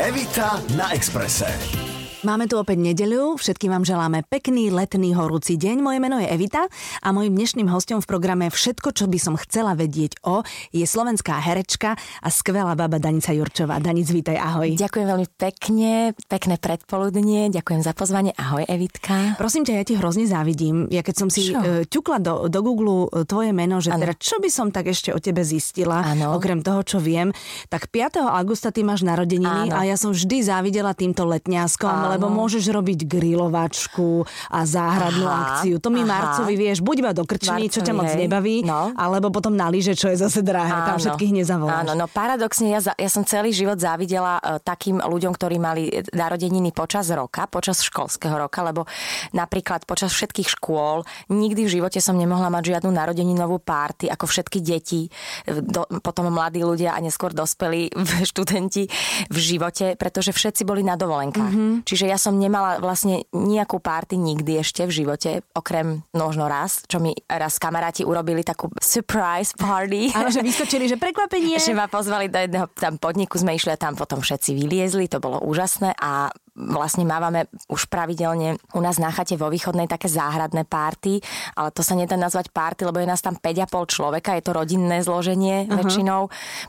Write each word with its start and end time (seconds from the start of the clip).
Evita 0.00 0.62
na 0.76 0.94
Exprese. 0.94 1.89
Máme 2.20 2.44
tu 2.52 2.60
opäť 2.60 2.76
nedeľu, 2.84 3.40
všetkým 3.40 3.72
vám 3.72 3.88
želáme 3.88 4.20
pekný 4.28 4.68
letný 4.68 5.16
horúci 5.16 5.56
deň. 5.56 5.80
Moje 5.80 6.04
meno 6.04 6.20
je 6.20 6.28
Evita 6.28 6.68
a 7.00 7.08
mojim 7.16 7.32
dnešným 7.32 7.64
hostom 7.72 8.04
v 8.04 8.08
programe 8.12 8.52
Všetko, 8.52 8.92
čo 8.92 9.08
by 9.08 9.16
som 9.16 9.40
chcela 9.40 9.72
vedieť 9.72 10.20
o, 10.28 10.44
je 10.68 10.84
slovenská 10.84 11.40
herečka 11.40 11.96
a 11.96 12.28
skvelá 12.28 12.76
baba 12.76 13.00
Danica 13.00 13.32
Jurčová. 13.32 13.80
Danic, 13.80 14.12
vítaj, 14.12 14.36
ahoj. 14.36 14.68
Ďakujem 14.68 15.06
veľmi 15.08 15.28
pekne, 15.32 16.12
pekné 16.28 16.60
predpoludnie, 16.60 17.48
ďakujem 17.56 17.80
za 17.80 17.96
pozvanie, 17.96 18.36
ahoj 18.36 18.68
Evitka. 18.68 19.40
Prosím 19.40 19.64
ťa, 19.64 19.80
ja 19.80 19.84
ti 19.88 19.96
hrozne 19.96 20.28
závidím. 20.28 20.92
Ja 20.92 21.00
keď 21.00 21.24
som 21.24 21.32
si 21.32 21.56
uh, 21.56 21.88
ťukla 21.88 22.20
do, 22.20 22.52
do 22.52 22.60
Google 22.60 23.08
e, 23.16 23.24
tvoje 23.24 23.56
meno, 23.56 23.80
že 23.80 23.96
ano. 23.96 24.04
teda 24.04 24.20
čo 24.20 24.36
by 24.44 24.52
som 24.52 24.68
tak 24.68 24.92
ešte 24.92 25.08
o 25.08 25.18
tebe 25.24 25.40
zistila, 25.40 26.04
ano. 26.04 26.36
okrem 26.36 26.60
toho, 26.60 26.84
čo 26.84 27.00
viem, 27.00 27.32
tak 27.72 27.88
5. 27.88 28.20
augusta 28.20 28.68
ty 28.68 28.84
máš 28.84 29.08
narodeniny 29.08 29.72
ano. 29.72 29.80
a 29.80 29.88
ja 29.88 29.96
som 29.96 30.12
vždy 30.12 30.44
závidela 30.44 30.92
týmto 30.92 31.24
letňáskom, 31.24 32.09
lebo 32.16 32.26
môžeš 32.30 32.64
robiť 32.70 33.06
grilovačku 33.06 34.26
a 34.50 34.60
záhradnú 34.66 35.26
aha, 35.26 35.38
akciu. 35.62 35.78
To 35.78 35.88
mi 35.88 36.02
Marcovi 36.02 36.54
vieš, 36.58 36.82
buď 36.82 36.96
iba 37.06 37.12
do 37.14 37.24
krčmy, 37.24 37.70
čo 37.70 37.80
ťa 37.80 37.94
moc 37.94 38.10
hej. 38.10 38.26
nebaví, 38.26 38.66
no. 38.66 38.92
alebo 38.98 39.30
potom 39.30 39.54
na 39.54 39.70
lyže, 39.70 39.94
čo 39.94 40.10
je 40.10 40.16
zase 40.18 40.42
drahé. 40.42 40.72
Áno. 40.72 40.86
Tam 40.94 40.98
všetkých 40.98 41.32
nezavoláš. 41.42 41.86
Áno, 41.86 41.92
no 41.94 42.06
paradoxne, 42.10 42.74
ja, 42.74 42.80
ja 42.82 43.10
som 43.10 43.22
celý 43.22 43.54
život 43.54 43.78
závidela 43.78 44.42
uh, 44.42 44.58
takým 44.58 44.98
ľuďom, 44.98 45.32
ktorí 45.34 45.56
mali 45.62 45.88
narodeniny 46.10 46.74
počas 46.74 47.08
roka, 47.14 47.46
počas 47.46 47.80
školského 47.80 48.34
roka, 48.34 48.60
lebo 48.66 48.84
napríklad 49.32 49.86
počas 49.86 50.12
všetkých 50.12 50.58
škôl 50.58 51.06
nikdy 51.30 51.66
v 51.66 51.70
živote 51.80 51.98
som 52.02 52.18
nemohla 52.18 52.50
mať 52.50 52.76
žiadnu 52.76 52.90
narodeninovú 52.90 53.62
párty, 53.62 54.10
ako 54.10 54.26
všetky 54.26 54.58
deti, 54.60 55.06
do, 55.46 55.86
potom 56.02 56.30
mladí 56.30 56.62
ľudia 56.62 56.94
a 56.94 56.98
neskôr 57.02 57.34
dospelí 57.34 57.92
študenti 58.30 58.86
v 59.28 59.36
živote, 59.38 59.94
pretože 59.94 60.34
všetci 60.34 60.62
boli 60.66 60.82
na 60.82 60.94
dovolenkách. 60.98 61.52
Mm-hmm. 61.52 61.74
Čiže 61.86 61.99
Čiže 62.00 62.16
ja 62.16 62.16
som 62.16 62.40
nemala 62.40 62.80
vlastne 62.80 63.28
nejakú 63.28 63.76
párty 63.76 64.16
nikdy 64.16 64.64
ešte 64.64 64.88
v 64.88 65.04
živote, 65.04 65.44
okrem 65.52 66.00
možno 66.16 66.48
raz, 66.48 66.80
čo 66.88 66.96
mi 66.96 67.12
raz 67.28 67.60
kamaráti 67.60 68.08
urobili 68.08 68.40
takú 68.40 68.72
surprise 68.80 69.52
party. 69.52 70.08
Ale 70.16 70.32
že 70.32 70.40
vyskočili, 70.40 70.88
že 70.88 70.96
prekvapenie. 70.96 71.60
že 71.60 71.76
ma 71.76 71.92
pozvali 71.92 72.32
do 72.32 72.40
jedného 72.40 72.72
tam 72.72 72.96
podniku, 72.96 73.36
sme 73.36 73.52
išli 73.52 73.76
a 73.76 73.76
tam 73.76 74.00
potom 74.00 74.24
všetci 74.24 74.56
vyliezli, 74.56 75.12
to 75.12 75.20
bolo 75.20 75.44
úžasné 75.44 75.92
a 76.00 76.32
vlastne 76.60 77.08
mávame 77.08 77.48
už 77.72 77.88
pravidelne 77.88 78.60
u 78.76 78.80
nás 78.84 79.00
na 79.00 79.08
chate 79.08 79.40
vo 79.40 79.48
východnej 79.48 79.88
také 79.88 80.12
záhradné 80.12 80.68
párty, 80.68 81.24
ale 81.56 81.72
to 81.72 81.80
sa 81.80 81.96
nedá 81.96 82.20
nazvať 82.20 82.52
párty, 82.52 82.84
lebo 82.84 83.00
je 83.00 83.08
nás 83.08 83.24
tam 83.24 83.40
5,5 83.40 83.88
človeka, 83.88 84.36
je 84.36 84.44
to 84.44 84.52
rodinné 84.52 85.00
zloženie 85.00 85.64
uh-huh. 85.64 85.78
väčšinou. 85.80 86.20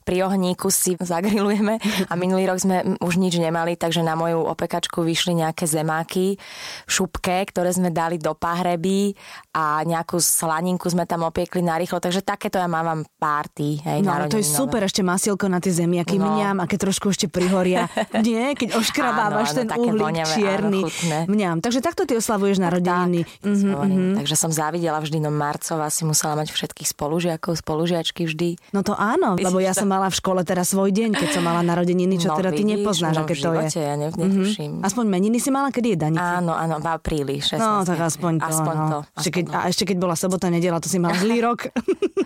Pri 0.08 0.17
ohníku 0.23 0.72
si 0.72 0.95
zagrilujeme 1.11 1.78
a 2.08 2.14
minulý 2.16 2.48
rok 2.48 2.64
sme 2.64 2.78
už 3.03 3.20
nič 3.20 3.36
nemali, 3.36 3.75
takže 3.75 4.00
na 4.06 4.16
moju 4.16 4.48
opekačku 4.48 5.03
vyšli 5.03 5.44
nejaké 5.44 5.67
zemáky, 5.67 6.39
šupke, 6.88 7.44
ktoré 7.52 7.76
sme 7.76 7.92
dali 7.92 8.16
do 8.16 8.31
pahreby 8.31 9.14
a 9.52 9.83
nejakú 9.83 10.22
slaninku 10.22 10.88
sme 10.88 11.03
tam 11.03 11.28
opiekli 11.28 11.59
narýchlo, 11.59 12.00
takže 12.00 12.23
takéto 12.23 12.55
ja 12.55 12.70
mávam 12.72 13.03
párty. 13.20 13.83
Hej, 13.83 14.05
no 14.05 14.16
to 14.30 14.39
je 14.39 14.48
super, 14.48 14.86
ešte 14.86 15.03
masielko 15.03 15.50
na 15.52 15.59
tie 15.59 15.73
zemiaky 15.73 16.16
no. 16.16 16.31
mňam 16.31 16.64
a 16.64 16.66
keď 16.70 16.88
trošku 16.88 17.11
ešte 17.11 17.28
prihoria. 17.28 17.89
Nie, 18.26 18.53
keď 18.53 18.78
oškrabávaš 18.78 19.58
ten 19.58 19.67
také 19.67 19.81
uhlík 19.90 20.02
voňavé, 20.02 20.36
čierny. 20.38 20.82
Áno, 20.86 21.30
Mňam. 21.32 21.58
Takže 21.64 21.80
takto 21.82 22.06
ty 22.06 22.14
oslavuješ 22.18 22.62
narodeniny. 22.62 23.26
Tak, 23.26 23.48
mm-hmm, 23.48 23.74
mm-hmm. 23.74 24.14
Takže 24.22 24.36
som 24.38 24.52
závidela 24.54 25.02
vždy, 25.02 25.18
no 25.23 25.34
Marcova 25.34 25.90
si 25.90 26.04
musela 26.06 26.38
mať 26.38 26.54
všetkých 26.54 26.88
spolužiakov, 26.94 27.58
spolužiačky 27.58 28.30
vždy. 28.30 28.58
No 28.76 28.86
to 28.86 28.94
áno, 28.94 29.36
Myslíš, 29.36 29.46
lebo 29.50 29.58
ja 29.60 29.73
som 29.73 29.88
mala 29.90 30.08
v 30.12 30.16
škole 30.18 30.42
teraz 30.46 30.72
svoj 30.72 30.94
deň, 30.94 31.18
keď 31.18 31.30
som 31.40 31.44
mala 31.44 31.66
narodeniny, 31.66 32.22
čo 32.22 32.32
no, 32.32 32.38
teda 32.38 32.52
ty 32.54 32.64
nepoznáš, 32.64 33.16
no, 33.18 33.26
aké 33.26 33.34
to 33.38 33.52
je. 33.58 33.82
ja 33.82 33.96
ne. 33.98 34.08
Mm-hmm. 34.14 34.86
Aspoň 34.86 35.06
meniny 35.10 35.38
si 35.42 35.50
mala, 35.50 35.73
kedy 35.73 35.95
je 35.95 35.98
Danica? 35.98 36.40
Áno, 36.40 36.54
áno, 36.54 36.78
v 36.78 36.88
apríli, 36.88 37.42
16. 37.42 37.58
No, 37.58 37.82
tak 37.88 38.00
aspoň 38.00 38.34
to. 38.40 38.48
Aspoň 38.48 38.76
no. 38.76 38.88
to. 38.88 38.98
Aspoň 39.02 39.20
ešte 39.22 39.30
keď, 39.32 39.45
to. 39.45 39.54
A 39.56 39.62
ešte 39.70 39.84
keď 39.88 39.98
bola 39.98 40.16
sobota, 40.16 40.45
nedela, 40.52 40.78
to 40.84 40.89
si 40.89 40.98
mala 41.00 41.16
zlý 41.17 41.39
rok. 41.42 41.72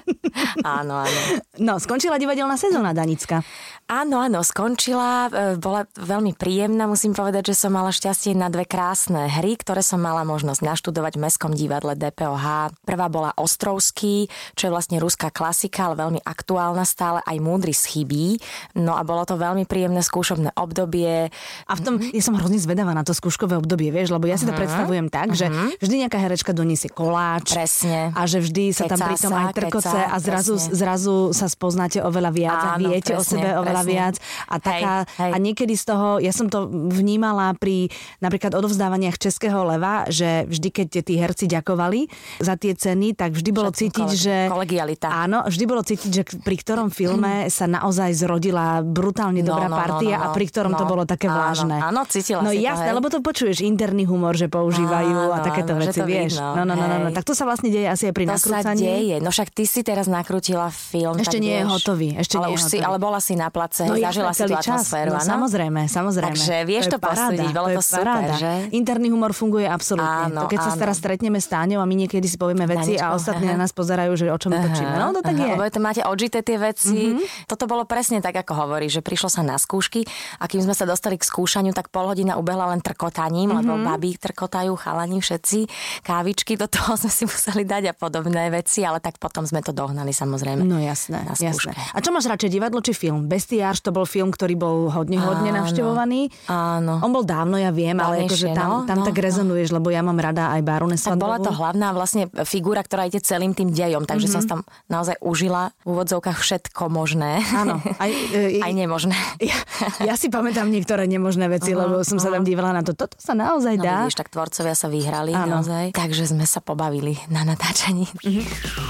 áno, 0.80 1.06
áno. 1.06 1.20
No, 1.62 1.78
skončila 1.80 2.20
divadelná 2.20 2.56
sezóna 2.60 2.92
Danicka. 2.92 3.46
Áno, 3.86 4.18
áno, 4.18 4.42
skončila, 4.42 5.30
e, 5.30 5.62
bola 5.62 5.86
veľmi 5.94 6.34
príjemná, 6.34 6.90
musím 6.90 7.14
povedať, 7.14 7.45
že 7.46 7.54
som 7.54 7.70
mala 7.70 7.94
šťastie 7.94 8.34
na 8.34 8.50
dve 8.50 8.66
krásne 8.66 9.30
hry, 9.30 9.54
ktoré 9.54 9.86
som 9.86 10.02
mala 10.02 10.26
možnosť 10.26 10.66
naštudovať 10.66 11.14
v 11.14 11.22
Mestskom 11.30 11.54
divadle 11.54 11.94
DPOH. 11.94 12.74
Prvá 12.82 13.06
bola 13.06 13.38
Ostrovský, 13.38 14.26
čo 14.58 14.68
je 14.68 14.74
vlastne 14.74 14.98
ruská 14.98 15.30
klasika, 15.30 15.86
ale 15.86 16.02
veľmi 16.02 16.20
aktuálna 16.26 16.82
stále, 16.90 17.22
aj 17.22 17.38
múdry 17.38 17.78
schybí. 17.78 18.42
No 18.74 18.98
a 18.98 19.06
bolo 19.06 19.30
to 19.30 19.38
veľmi 19.38 19.70
príjemné 19.70 20.02
skúšobné 20.02 20.58
obdobie. 20.58 21.30
A 21.70 21.74
v 21.78 21.82
tom, 21.86 22.02
ja 22.02 22.24
som 22.26 22.34
hrozne 22.34 22.58
zvedavá 22.58 22.98
na 22.98 23.06
to 23.06 23.14
skúškové 23.14 23.62
obdobie, 23.62 23.94
vieš, 23.94 24.10
lebo 24.10 24.26
ja 24.26 24.42
si 24.42 24.50
to 24.50 24.52
uh-huh. 24.52 24.66
predstavujem 24.66 25.14
tak, 25.14 25.30
uh-huh. 25.30 25.38
že 25.38 25.46
mhm. 25.54 25.78
vždy 25.78 25.96
nejaká 26.02 26.18
herečka 26.18 26.50
doniesie 26.50 26.90
koláč. 26.90 27.54
Presne. 27.54 28.10
A 28.18 28.26
že 28.26 28.42
vždy 28.42 28.74
sa 28.74 28.90
tam 28.90 29.06
pritom 29.06 29.30
aj 29.30 29.54
trkoce 29.54 29.94
a 29.94 30.18
zrazu, 30.18 30.58
zrazu 30.58 31.30
sa 31.30 31.46
spoznáte 31.46 32.02
oveľa 32.02 32.32
viac 32.34 32.62
Áno, 32.66 32.74
a 32.74 32.82
viete 32.82 33.14
presne, 33.14 33.22
o 33.22 33.22
sebe 33.22 33.50
oveľa 33.54 33.84
viac. 33.86 34.16
A, 34.50 34.58
taká, 34.58 35.06
hej, 35.06 35.30
hej. 35.30 35.32
a 35.32 35.38
niekedy 35.38 35.74
z 35.78 35.84
toho, 35.94 36.08
ja 36.18 36.34
som 36.34 36.50
to 36.50 36.66
vnímala 36.72 37.25
pri 37.58 37.90
napríklad 38.22 38.54
odovzdávaniach 38.54 39.18
Českého 39.18 39.66
leva, 39.66 40.06
že 40.12 40.46
vždy, 40.46 40.70
keď 40.70 40.88
tí 41.02 41.16
herci 41.18 41.46
ďakovali 41.50 42.12
za 42.44 42.60
tie 42.60 42.76
ceny, 42.76 43.18
tak 43.18 43.34
vždy 43.34 43.50
bolo 43.56 43.72
Všetko 43.72 43.82
cítiť, 43.82 44.10
koleg- 44.12 44.22
že... 44.22 44.36
Kolegialita. 44.52 45.08
Áno, 45.10 45.48
vždy 45.48 45.64
bolo 45.66 45.82
cítiť, 45.82 46.12
že 46.12 46.24
pri 46.44 46.56
ktorom 46.60 46.94
filme 46.94 47.48
sa 47.50 47.66
naozaj 47.66 48.12
zrodila 48.14 48.84
brutálne 48.86 49.42
no, 49.42 49.56
dobrá 49.56 49.68
no, 49.72 49.76
no, 49.76 49.80
partia 49.80 50.16
no, 50.20 50.22
no, 50.22 50.26
a 50.30 50.36
pri 50.36 50.46
ktorom 50.52 50.74
no, 50.76 50.80
to 50.80 50.86
bolo 50.86 51.04
také 51.08 51.28
áno, 51.32 51.38
vlážne. 51.40 51.78
Áno, 51.80 52.02
cítila 52.06 52.42
No 52.46 52.52
jasné, 52.54 52.90
lebo 52.92 53.08
to 53.10 53.24
počuješ 53.24 53.64
interný 53.66 54.06
humor, 54.06 54.36
že 54.38 54.52
používajú 54.52 55.32
áno, 55.32 55.36
a 55.36 55.38
takéto 55.42 55.74
áno, 55.74 55.82
veci, 55.82 56.00
vieš. 56.04 56.38
Vidno, 56.38 56.62
no, 56.62 56.64
no, 56.68 56.74
no, 56.76 56.86
no, 56.86 56.98
no, 57.06 57.10
tak 57.16 57.24
to 57.24 57.34
sa 57.34 57.48
vlastne 57.48 57.70
deje 57.72 57.88
asi 57.88 58.10
aj 58.10 58.14
pri 58.14 58.26
to 58.28 58.34
nakrúcaní. 58.38 58.64
To 58.66 58.86
sa 58.86 58.96
deje. 59.00 59.16
No 59.22 59.30
však 59.32 59.48
ty 59.52 59.64
si 59.66 59.82
teraz 59.82 60.06
nakrútila 60.06 60.68
film. 60.70 61.16
Ešte 61.18 61.38
nie 61.40 61.56
je 61.58 61.66
hotový. 61.66 62.10
Ešte 62.20 62.36
ale, 62.38 62.52
nie 62.52 62.58
už 62.58 62.62
hotový. 62.68 62.80
si, 62.82 62.86
ale 62.86 62.98
bola 63.02 63.20
si 63.22 63.34
na 63.34 63.50
place, 63.50 63.84
no, 63.88 63.96
zažila 63.96 64.32
si 64.34 64.44
čas. 64.62 64.86
Atmosféru, 64.86 65.12
no, 65.16 65.20
samozrejme, 65.22 65.82
samozrejme. 65.90 66.36
Takže 66.36 66.56
vieš 66.68 66.86
to, 66.92 66.98
to 66.98 67.08
posúdiť, 67.16 67.50
bolo 67.56 67.68
to, 67.72 67.80
to 67.80 67.84
super, 67.84 68.06
paráda. 68.06 68.36
že? 68.36 68.52
Interný 68.76 69.08
humor 69.10 69.32
funguje 69.32 69.66
absolútne. 69.66 70.36
Áno, 70.36 70.46
to 70.46 70.52
keď 70.52 70.60
áno. 70.62 70.68
sa 70.68 70.74
teraz 70.76 70.96
stretneme 71.00 71.40
s 71.40 71.48
Táňou 71.48 71.80
a 71.80 71.88
my 71.88 71.96
niekedy 71.96 72.28
si 72.28 72.36
povieme 72.36 72.68
veci 72.68 73.00
a 73.00 73.16
ostatní 73.16 73.48
na 73.50 73.58
nás 73.58 73.72
pozerajú, 73.72 74.12
že 74.20 74.26
o 74.30 74.38
čom 74.38 74.52
točíme. 74.52 74.96
No 75.00 75.16
to 75.16 75.24
tak 75.24 75.36
je. 75.40 75.56
Lebo 75.56 75.64
to 75.72 75.82
máte 75.82 76.02
odžité 76.04 76.44
tie 76.44 76.60
veci. 76.60 77.16
Mm-hmm. 77.16 77.48
Toto 77.48 77.66
bolo 77.66 77.88
presne 77.88 78.20
tak, 78.20 78.36
ako 78.36 78.68
hovorí, 78.68 78.92
že 78.92 79.00
prišlo 79.00 79.32
sa 79.32 79.42
na 79.42 79.56
skúšky 79.56 80.04
a 80.40 80.46
kým 80.46 80.62
sme 80.62 80.76
sa 80.76 80.84
dostali 80.84 81.16
k 81.16 81.24
skúšaniu, 81.24 81.72
tak 81.72 81.90
pol 81.90 82.12
hodina 82.12 82.36
ubehla 82.36 82.70
len 82.76 82.84
trkotaním, 82.84 83.52
mm-hmm. 83.52 83.62
lebo 83.64 83.74
mhm. 83.80 83.86
baby 83.86 84.12
trkotajú, 84.20 84.72
chalani 84.76 85.18
všetci, 85.24 85.60
kávičky, 86.04 86.60
do 86.60 86.68
toho 86.68 86.96
sme 87.02 87.12
si 87.12 87.24
museli 87.26 87.64
dať 87.64 87.92
a 87.92 87.94
podobné 87.96 88.52
veci, 88.52 88.84
ale 88.84 89.00
tak 89.00 89.18
potom 89.18 89.48
sme 89.48 89.64
to 89.64 89.72
dohnali 89.72 90.12
samozrejme. 90.12 90.62
No 90.66 90.78
jasné, 90.82 91.24
jasné. 91.26 91.74
A 91.96 91.98
čo 92.02 92.10
máš 92.12 92.28
radšej, 92.28 92.50
divadlo 92.52 92.80
či 92.84 92.92
film? 92.92 93.28
Bestiář 93.30 93.82
to 93.86 93.92
bol 93.94 94.08
film, 94.08 94.34
ktorý 94.34 94.56
bol 94.58 94.76
hodne, 94.90 95.20
hodne 95.22 95.52
áno, 95.54 95.58
navštevovaný. 95.64 96.34
Áno. 96.50 97.02
On 97.06 97.14
bol 97.14 97.22
dávno, 97.22 97.62
ja 97.62 97.70
viem, 97.70 97.94
ale 98.02 98.26
akože 98.26 98.50
tam, 98.58 98.70
no, 98.70 98.78
tam 98.90 98.98
no, 99.02 99.06
tak 99.06 99.22
rezonuješ, 99.22 99.70
no. 99.70 99.78
lebo 99.78 99.94
ja 99.94 100.02
mám 100.02 100.18
rada 100.18 100.50
aj 100.58 100.62
Baronesa. 100.66 101.14
Tak 101.14 101.22
bola 101.22 101.38
to 101.38 101.54
hlavná 101.54 101.94
vlastne 101.94 102.26
figúra, 102.50 102.82
ktorá 102.82 103.06
ide 103.06 103.22
celým 103.22 103.54
tým 103.54 103.70
dejom, 103.70 104.10
takže 104.10 104.26
mm-hmm. 104.26 104.50
som 104.50 104.50
tam 104.50 104.60
naozaj 104.90 105.22
užila 105.22 105.70
v 105.86 105.94
úvodzovkách 105.94 106.42
všetko 106.42 106.90
možné. 106.90 107.46
Áno. 107.54 107.78
Aj, 108.02 108.10
e, 108.34 108.58
aj 108.66 108.74
nemožné. 108.74 109.14
Ja, 109.46 109.62
ja 110.02 110.16
si 110.18 110.32
pamätám 110.32 110.72
niektoré 110.74 111.06
nemožné 111.06 111.46
veci, 111.46 111.76
uh-huh, 111.76 111.86
lebo 111.86 111.96
som 112.02 112.18
uh-huh. 112.18 112.32
sa 112.32 112.34
tam 112.34 112.42
dívala 112.42 112.74
na 112.74 112.82
to. 112.82 112.98
Toto 112.98 113.14
sa 113.22 113.38
naozaj 113.38 113.78
no, 113.78 113.84
dá. 113.86 113.96
Vidíš, 114.08 114.18
tak 114.18 114.34
tvorcovia 114.34 114.74
sa 114.74 114.90
vyhrali 114.90 115.38
áno. 115.38 115.62
naozaj. 115.62 115.94
Takže 115.94 116.34
sme 116.34 116.50
sa 116.50 116.64
pobavili 116.64 117.20
na 117.30 117.46
natáčaní. 117.46 118.10
Uh-huh. 118.26 118.42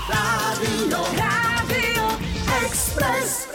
Rádio, 0.07 1.01
Rádio 1.19 2.05
Express. 2.63 3.54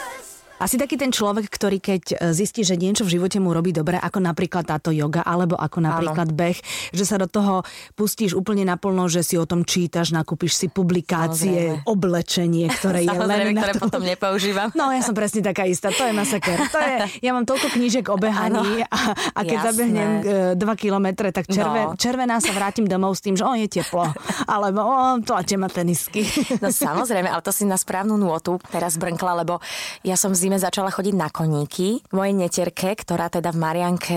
Asi 0.60 0.76
taký 0.76 1.00
ten 1.00 1.08
človek, 1.08 1.48
ktorý 1.48 1.80
keď 1.80 2.02
e, 2.12 2.14
zistí, 2.36 2.60
že 2.60 2.76
niečo 2.76 3.08
v 3.08 3.16
živote 3.16 3.40
mu 3.40 3.56
robí 3.56 3.72
dobre, 3.72 3.96
ako 3.96 4.20
napríklad 4.20 4.68
táto 4.68 4.92
yoga, 4.92 5.24
alebo 5.24 5.56
ako 5.56 5.80
napríklad 5.80 6.28
Áno. 6.28 6.36
beh, 6.36 6.58
že 6.92 7.04
sa 7.08 7.16
do 7.16 7.24
toho 7.24 7.64
pustíš 7.96 8.36
úplne 8.36 8.68
naplno, 8.68 9.08
že 9.08 9.24
si 9.24 9.40
o 9.40 9.48
tom 9.48 9.64
čítaš, 9.64 10.12
nakúpiš 10.12 10.60
si 10.60 10.66
publikácie, 10.68 11.80
Samozrejme. 11.80 11.88
oblečenie, 11.88 12.66
ktoré 12.68 13.08
je 13.08 13.16
len 13.16 13.56
na 13.56 13.64
ktoré 13.64 13.72
to... 13.72 13.80
potom 13.88 14.02
nepoužívam. 14.04 14.68
No 14.76 14.92
ja 14.92 15.00
som 15.00 15.16
presne 15.16 15.40
taká 15.40 15.64
istá, 15.64 15.88
to 15.96 16.04
je 16.04 16.12
masaker. 16.12 16.60
To 16.68 16.78
je, 16.78 16.96
ja 17.24 17.30
mám 17.32 17.48
toľko 17.48 17.80
knížek 17.80 18.12
o 18.12 18.20
behaní 18.20 18.84
a, 18.84 19.16
a 19.16 19.40
keď 19.40 19.58
Jasné. 19.64 19.68
zabehnem 19.72 20.10
2 20.54 20.60
e, 20.60 20.76
kilometre, 20.76 21.32
tak 21.32 21.48
červe, 21.48 21.80
no. 21.88 21.96
červená 21.96 22.36
sa 22.36 22.52
vrátim 22.52 22.84
domov 22.84 23.16
s 23.16 23.24
tým, 23.24 23.32
že 23.32 23.48
o, 23.48 23.56
je 23.56 23.64
teplo. 23.80 24.04
Alebo 24.44 24.84
o, 24.84 25.24
tlače 25.24 25.56
ma 25.56 25.72
tenisky. 25.72 26.28
No 26.60 26.68
samozrejme, 26.68 27.32
ale 27.32 27.40
to 27.40 27.48
si 27.48 27.64
na 27.64 27.80
správnu 27.80 28.20
nôtu 28.20 28.60
teraz 28.68 29.00
brnkla, 29.00 29.40
lebo 29.40 29.64
ja 30.04 30.20
som 30.20 30.36
zim 30.36 30.49
zime 30.50 30.66
začala 30.66 30.90
chodiť 30.90 31.14
na 31.14 31.30
koníky. 31.30 32.02
Mojej 32.10 32.34
netierke, 32.34 32.98
ktorá 32.98 33.30
teda 33.30 33.54
v 33.54 33.62
Marianke 33.62 34.16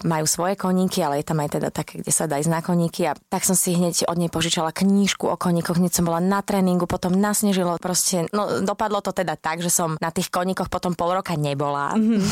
majú 0.00 0.24
svoje 0.24 0.56
koníky, 0.56 1.04
ale 1.04 1.20
je 1.20 1.28
tam 1.28 1.44
aj 1.44 1.60
teda 1.60 1.68
také, 1.68 2.00
kde 2.00 2.08
sa 2.08 2.24
dá 2.24 2.40
ísť 2.40 2.48
na 2.48 2.64
koníky. 2.64 3.04
A 3.04 3.12
tak 3.12 3.44
som 3.44 3.52
si 3.52 3.76
hneď 3.76 4.08
od 4.08 4.16
nej 4.16 4.32
požičala 4.32 4.72
knížku 4.72 5.28
o 5.28 5.36
koníkoch, 5.36 5.76
hneď 5.76 6.00
som 6.00 6.08
bola 6.08 6.24
na 6.24 6.40
tréningu, 6.40 6.88
potom 6.88 7.12
nasnežilo 7.12 7.76
proste, 7.76 8.24
no 8.32 8.64
dopadlo 8.64 9.04
to 9.04 9.12
teda 9.12 9.36
tak, 9.36 9.60
že 9.60 9.68
som 9.68 10.00
na 10.00 10.08
tých 10.08 10.32
koníkoch 10.32 10.72
potom 10.72 10.96
pol 10.96 11.12
roka 11.12 11.36
nebola. 11.36 11.92
Mm-hmm. 11.92 12.24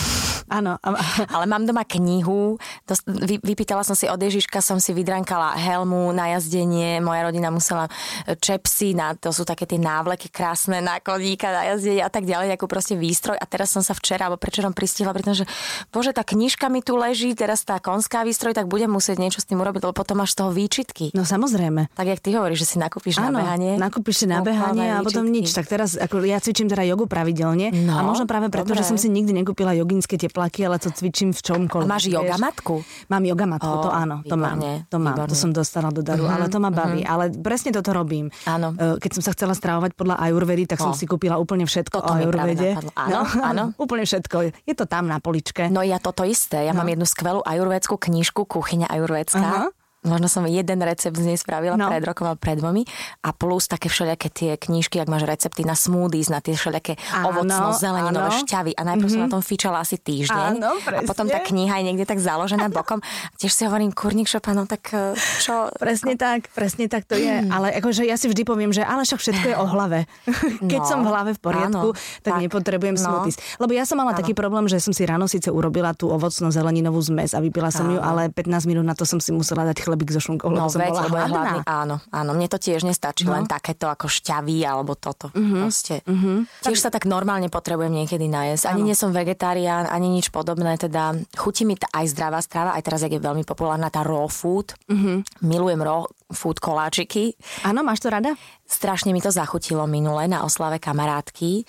Áno. 0.49 0.81
Ale 1.37 1.45
mám 1.45 1.69
doma 1.69 1.85
knihu, 1.85 2.57
to, 2.89 2.97
vy, 3.05 3.37
vypýtala 3.45 3.85
som 3.85 3.93
si 3.93 4.09
od 4.09 4.17
Ježiška, 4.17 4.65
som 4.65 4.81
si 4.81 4.97
vydrankala 4.97 5.53
helmu 5.61 6.17
na 6.17 6.33
jazdenie, 6.33 7.05
moja 7.05 7.29
rodina 7.29 7.53
musela 7.53 7.93
e, 8.25 8.41
čepsy, 8.41 8.97
na, 8.97 9.13
to 9.13 9.37
sú 9.37 9.45
také 9.45 9.69
tie 9.69 9.77
návleky 9.77 10.33
krásne 10.33 10.81
na 10.81 10.97
koníka 10.97 11.53
na 11.53 11.77
jazdenie 11.77 12.01
a 12.01 12.09
tak 12.09 12.25
ďalej, 12.25 12.57
ako 12.57 12.67
proste 12.71 12.95
výstroj. 13.03 13.35
A 13.35 13.45
teraz 13.51 13.75
som 13.75 13.83
sa 13.83 13.99
včera 13.99 14.31
alebo 14.31 14.39
prečerom 14.39 14.71
pristihla 14.71 15.11
pri 15.11 15.27
tom, 15.27 15.35
že 15.35 15.45
bože, 15.91 16.15
tá 16.15 16.23
knižka 16.23 16.71
mi 16.71 16.79
tu 16.87 16.95
leží, 16.95 17.35
teraz 17.35 17.67
tá 17.67 17.83
konská 17.83 18.23
výstroj, 18.23 18.55
tak 18.55 18.71
budem 18.71 18.87
musieť 18.87 19.19
niečo 19.19 19.43
s 19.43 19.47
tým 19.51 19.59
urobiť, 19.59 19.83
lebo 19.83 19.95
potom 19.97 20.23
máš 20.23 20.39
z 20.39 20.47
toho 20.47 20.51
výčitky. 20.55 21.11
No 21.19 21.27
samozrejme. 21.27 21.91
Tak 21.99 22.07
jak 22.07 22.21
ty 22.23 22.39
hovoríš, 22.39 22.63
že 22.63 22.69
si 22.73 22.77
nakúpiš 22.79 23.19
Áno, 23.19 23.35
na 23.35 23.43
behanie. 23.43 23.73
nakúpiš 23.75 24.23
si 24.23 24.27
na 24.31 24.39
behanie 24.39 24.95
a 24.95 25.03
potom 25.03 25.27
nič. 25.27 25.51
Tak 25.51 25.67
teraz, 25.67 25.99
ako 25.99 26.23
ja 26.23 26.39
cvičím 26.39 26.71
teda 26.71 26.87
jogu 26.87 27.11
pravidelne 27.11 27.75
no, 27.75 27.99
a 27.99 28.01
možno 28.07 28.31
práve 28.31 28.53
preto, 28.53 28.71
dobre. 28.71 28.85
že 28.85 28.87
som 28.87 28.97
si 29.01 29.11
nikdy 29.11 29.35
nekúpila 29.43 29.75
joginské 29.75 30.21
teplaky, 30.21 30.69
ale 30.69 30.79
to 30.79 30.93
cvičím 30.93 31.35
v 31.35 31.41
čomkoľvek. 31.41 31.89
A 31.89 31.93
máš 31.97 32.07
yoga 32.07 32.37
matku? 32.39 32.85
Mám 33.09 33.23
yoga 33.27 33.47
matku, 33.49 33.73
oh, 33.73 33.83
to 33.83 33.91
áno, 33.91 34.21
to 34.23 34.37
mám. 34.37 34.59
To 34.93 34.97
mám, 35.01 35.17
výborné. 35.17 35.31
to 35.33 35.37
som 35.37 35.51
dostala 35.51 35.89
do 35.91 36.05
daru, 36.05 36.29
ale 36.29 36.53
to 36.53 36.61
ma 36.61 36.69
baví. 36.69 37.03
Uh-huh. 37.03 37.13
Ale 37.13 37.25
presne 37.33 37.73
toto 37.73 37.91
robím. 37.97 38.29
Áno. 38.45 38.77
Keď 38.77 39.11
som 39.19 39.23
sa 39.25 39.33
chcela 39.33 39.57
stravovať 39.57 39.97
podľa 39.97 40.21
ajurvedy, 40.21 40.69
tak 40.69 40.79
som 40.79 40.93
oh. 40.93 40.99
si 40.99 41.09
kúpila 41.09 41.41
úplne 41.41 41.65
všetko 41.65 41.97
toto 42.03 42.13
o 42.13 42.17
ajurvede. 42.19 42.77
Áno, 42.97 43.25
no, 43.39 43.43
áno. 43.43 43.65
úplne 43.77 44.05
všetko. 44.05 44.65
Je 44.65 44.75
to 44.77 44.85
tam 44.85 45.09
na 45.09 45.19
poličke. 45.19 45.69
No 45.73 45.81
ja 45.85 46.01
toto 46.01 46.25
isté. 46.25 46.69
Ja 46.69 46.73
no. 46.77 46.83
mám 46.83 46.93
jednu 46.93 47.07
skvelú 47.09 47.41
ajurvedskú 47.45 47.97
knižku 47.97 48.45
Kuchyňa 48.45 48.91
ajurvedská. 48.91 49.69
Uh-huh 49.69 49.82
možno 50.03 50.27
som 50.27 50.43
jeden 50.51 50.83
recept 50.83 51.15
z 51.15 51.25
nej 51.25 51.39
spravila 51.39 51.79
no. 51.79 51.87
pred 51.87 52.03
rokom 52.03 52.27
a 52.27 52.35
pred 52.35 52.59
dvomi 52.59 52.83
a 53.23 53.31
plus 53.31 53.71
také 53.71 53.87
všelijaké 53.87 54.29
tie 54.35 54.51
knižky, 54.59 54.99
ak 54.99 55.07
máš 55.07 55.25
recepty 55.27 55.63
na 55.63 55.79
smoothies, 55.79 56.27
na 56.27 56.43
tie 56.43 56.59
všelijaké 56.59 56.99
ovocno, 57.23 57.71
zeleninové 57.79 58.31
áno. 58.35 58.41
šťavy 58.43 58.73
a 58.75 58.83
najprv 58.83 59.07
mm-hmm. 59.07 59.23
som 59.23 59.31
na 59.31 59.31
tom 59.31 59.43
fičala 59.43 59.79
asi 59.79 59.97
týždeň 60.03 60.59
áno, 60.59 60.75
a 60.75 61.01
potom 61.07 61.31
tá 61.31 61.39
kniha 61.39 61.79
je 61.79 61.85
niekde 61.87 62.07
tak 62.07 62.19
založená 62.19 62.67
bokom. 62.75 62.99
Tiež 63.39 63.55
si 63.55 63.63
hovorím, 63.63 63.95
kurník 63.95 64.27
šopanov, 64.27 64.67
tak 64.67 64.91
e, 64.91 65.15
čo? 65.39 65.71
Presne 65.79 66.19
tak, 66.19 66.51
presne 66.51 66.91
tak 66.91 67.07
to 67.07 67.15
je. 67.15 67.47
Mm. 67.47 67.51
Ale 67.55 67.71
akože 67.79 68.03
ja 68.03 68.19
si 68.19 68.27
vždy 68.27 68.43
poviem, 68.43 68.75
že 68.75 68.83
ale 68.83 69.07
však 69.07 69.19
všetko 69.23 69.47
je 69.55 69.57
o 69.57 69.67
hlave. 69.71 70.11
Keď 70.71 70.81
no, 70.83 70.89
som 70.89 70.99
v 71.07 71.09
hlave 71.15 71.31
v 71.39 71.41
poriadku, 71.41 71.89
áno, 71.95 71.99
tak, 72.27 72.27
tak 72.27 72.35
nepotrebujem 72.43 72.99
no, 72.99 73.03
smoothies. 73.03 73.37
Lebo 73.63 73.71
ja 73.71 73.87
som 73.87 74.03
mala 74.03 74.15
áno. 74.15 74.19
taký 74.19 74.35
problém, 74.35 74.67
že 74.67 74.83
som 74.83 74.91
si 74.91 75.07
ráno 75.07 75.31
síce 75.31 75.47
urobila 75.47 75.95
tú 75.95 76.11
ovocno 76.11 76.51
zeleninovú 76.51 76.99
zmes 76.99 77.39
a 77.39 77.39
vypila 77.39 77.71
som 77.71 77.87
áno. 77.87 77.97
ju, 77.97 77.99
ale 78.03 78.35
15 78.35 78.67
minút 78.67 78.83
na 78.83 78.99
to 78.99 79.07
som 79.07 79.23
si 79.23 79.31
musela 79.31 79.63
dať 79.63 79.92
chlebík 79.93 80.09
so 80.09 80.25
šunkou, 80.25 80.49
lebo 80.49 80.73
som 80.73 80.81
veď, 80.81 80.89
bola 80.89 81.03
lebo 81.05 81.17
hladná. 81.21 81.29
hladný. 81.29 81.59
Áno, 81.69 81.97
áno, 82.09 82.31
mne 82.33 82.49
to 82.49 82.57
tiež 82.57 82.89
nestačí, 82.89 83.29
no. 83.29 83.37
len 83.37 83.45
takéto 83.45 83.93
ako 83.93 84.09
šťavy 84.09 84.65
alebo 84.65 84.97
toto. 84.97 85.29
Uh-huh. 85.37 85.69
Proste. 85.69 86.01
Uh-huh. 86.09 86.49
Tiež 86.65 86.81
sa 86.81 86.89
tak 86.89 87.05
normálne 87.05 87.53
potrebujem 87.53 87.93
niekedy 87.93 88.25
najesť. 88.25 88.73
Ani 88.73 88.81
áno. 88.81 88.89
nie 88.89 88.97
som 88.97 89.13
vegetarián, 89.13 89.85
ani 89.85 90.09
nič 90.09 90.33
podobné, 90.33 90.81
teda 90.81 91.13
chutí 91.37 91.69
mi 91.69 91.77
aj 91.77 92.09
zdravá 92.09 92.41
strava, 92.41 92.73
aj 92.73 92.83
teraz, 92.89 93.05
jak 93.05 93.13
je 93.13 93.21
veľmi 93.21 93.45
populárna 93.45 93.93
tá 93.93 94.01
raw 94.01 94.25
food. 94.33 94.73
Uh-huh. 94.89 95.21
Milujem 95.45 95.85
raw 95.85 96.09
food 96.33 96.59
koláčiky. 96.65 97.37
Áno, 97.69 97.85
máš 97.85 98.01
to 98.01 98.09
rada? 98.09 98.33
Strašne 98.65 99.13
mi 99.13 99.21
to 99.21 99.29
zachutilo 99.29 99.85
minule 99.85 100.25
na 100.25 100.49
oslave 100.49 100.81
kamarátky. 100.81 101.61
E, 101.61 101.65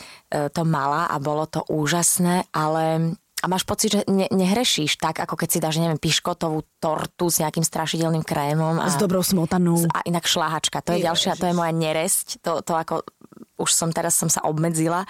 to 0.55 0.63
mala 0.63 1.11
a 1.11 1.19
bolo 1.19 1.43
to 1.51 1.59
úžasné, 1.67 2.47
ale 2.55 3.19
a 3.43 3.45
máš 3.51 3.67
pocit, 3.67 3.91
že 3.91 4.01
ne, 4.07 4.31
nehrešíš 4.31 4.95
tak, 4.95 5.19
ako 5.19 5.35
keď 5.35 5.49
si 5.51 5.59
dáš, 5.59 5.75
neviem, 5.83 5.99
piškotovú 5.99 6.63
tortu 6.79 7.27
s 7.27 7.43
nejakým 7.43 7.67
strašidelným 7.67 8.23
krémom. 8.23 8.79
A, 8.79 8.87
s 8.87 8.95
dobrou 8.95 9.19
smotanou. 9.19 9.83
A 9.91 9.99
inak 10.07 10.23
šláhačka, 10.23 10.79
to 10.79 10.95
je 10.95 11.03
Ježiš. 11.03 11.07
ďalšia, 11.11 11.31
to 11.35 11.45
je 11.51 11.57
moja 11.59 11.73
neresť, 11.75 12.39
to, 12.39 12.63
to 12.63 12.71
ako 12.71 13.03
už 13.59 13.69
som 13.69 13.91
teraz 13.91 14.15
som 14.15 14.31
sa 14.31 14.41
obmedzila 14.47 15.03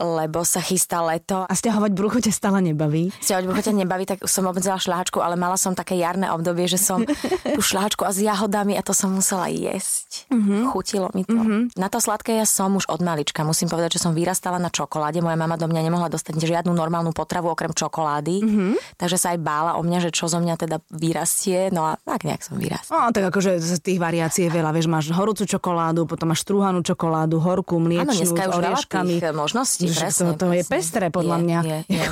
lebo 0.00 0.40
sa 0.42 0.64
chystá 0.64 1.04
leto. 1.04 1.44
A 1.44 1.52
stiahovať 1.52 1.92
brucho 1.92 2.18
ťa 2.18 2.32
stále 2.32 2.64
nebaví? 2.64 3.12
Stiahovať 3.20 3.44
brucho 3.44 3.62
ťa 3.68 3.74
nebaví, 3.76 4.04
tak 4.08 4.24
som 4.24 4.48
obmedzila 4.48 4.80
šláčku, 4.80 5.20
ale 5.20 5.36
mala 5.36 5.60
som 5.60 5.76
také 5.76 6.00
jarné 6.00 6.32
obdobie, 6.32 6.64
že 6.64 6.80
som 6.80 7.04
tú 7.56 7.60
šláčku 7.60 8.08
a 8.08 8.10
s 8.10 8.24
jahodami 8.24 8.80
a 8.80 8.82
to 8.82 8.96
som 8.96 9.12
musela 9.12 9.52
jesť. 9.52 10.24
Mm-hmm. 10.32 10.60
Chutilo 10.72 11.08
mi 11.12 11.28
to. 11.28 11.36
Mm-hmm. 11.36 11.76
Na 11.76 11.92
to 11.92 12.00
sladké 12.00 12.40
ja 12.40 12.48
som 12.48 12.72
už 12.72 12.88
od 12.88 13.04
malička. 13.04 13.44
Musím 13.44 13.68
povedať, 13.68 14.00
že 14.00 14.08
som 14.08 14.16
vyrastala 14.16 14.56
na 14.56 14.72
čokoláde. 14.72 15.20
Moja 15.20 15.36
mama 15.36 15.60
do 15.60 15.68
mňa 15.68 15.84
nemohla 15.84 16.08
dostať 16.08 16.40
žiadnu 16.40 16.72
normálnu 16.72 17.12
potravu 17.12 17.52
okrem 17.52 17.76
čokolády. 17.76 18.36
Mm-hmm. 18.40 18.72
Takže 18.96 19.16
sa 19.20 19.36
aj 19.36 19.38
bála 19.44 19.76
o 19.76 19.84
mňa, 19.84 20.08
že 20.08 20.10
čo 20.16 20.26
zo 20.26 20.40
mňa 20.40 20.54
teda 20.56 20.80
vyrastie. 20.88 21.68
No 21.68 21.92
a 21.92 22.00
tak 22.00 22.24
nejak 22.24 22.40
som 22.40 22.56
vyrastala. 22.56 23.10
No, 23.10 23.12
tak 23.12 23.28
akože 23.28 23.60
z 23.60 23.78
tých 23.84 24.00
variácií 24.00 24.48
je 24.48 24.52
veľa. 24.56 24.72
Vieš, 24.72 24.88
máš 24.88 25.12
horúcu 25.12 25.44
čokoládu, 25.44 26.08
potom 26.08 26.32
máš 26.32 26.46
strúhanú 26.46 26.80
čokoládu, 26.80 27.36
horkú, 27.42 27.76
mliečnú, 27.76 28.08
Áno, 28.08 28.16
dneska 28.16 28.42
už 28.48 28.56
veľa 28.56 29.32
možností 29.36 29.89
presne, 29.96 30.32
to, 30.36 30.46
to 30.46 30.46
je 30.54 30.64
pestré 30.66 31.06
podľa 31.10 31.36
je, 31.38 31.42
mňa. 31.42 31.60
Je, 31.64 31.78
je. 31.90 32.04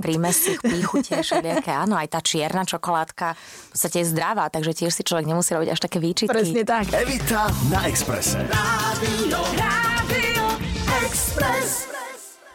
Príjme 0.00 0.30
si 0.34 0.58
píchute 0.60 1.14
všelijaké. 1.16 1.72
Áno, 1.72 1.96
aj 1.96 2.08
tá 2.12 2.20
čierna 2.20 2.66
čokoládka 2.68 3.32
v 3.38 3.68
podstate 3.72 4.04
je 4.04 4.06
zdravá, 4.12 4.52
takže 4.52 4.72
tiež 4.76 4.92
si 4.92 5.02
človek 5.06 5.24
nemusí 5.24 5.56
robiť 5.56 5.70
až 5.72 5.80
také 5.80 5.98
výčitky. 6.02 6.32
Presne 6.32 6.62
tak. 6.66 6.92
Evita 6.92 7.48
na 7.72 7.88
Exprese. 7.88 8.36
Rádio, 8.44 9.40
Rádio 9.56 10.44
Express. 11.06 11.92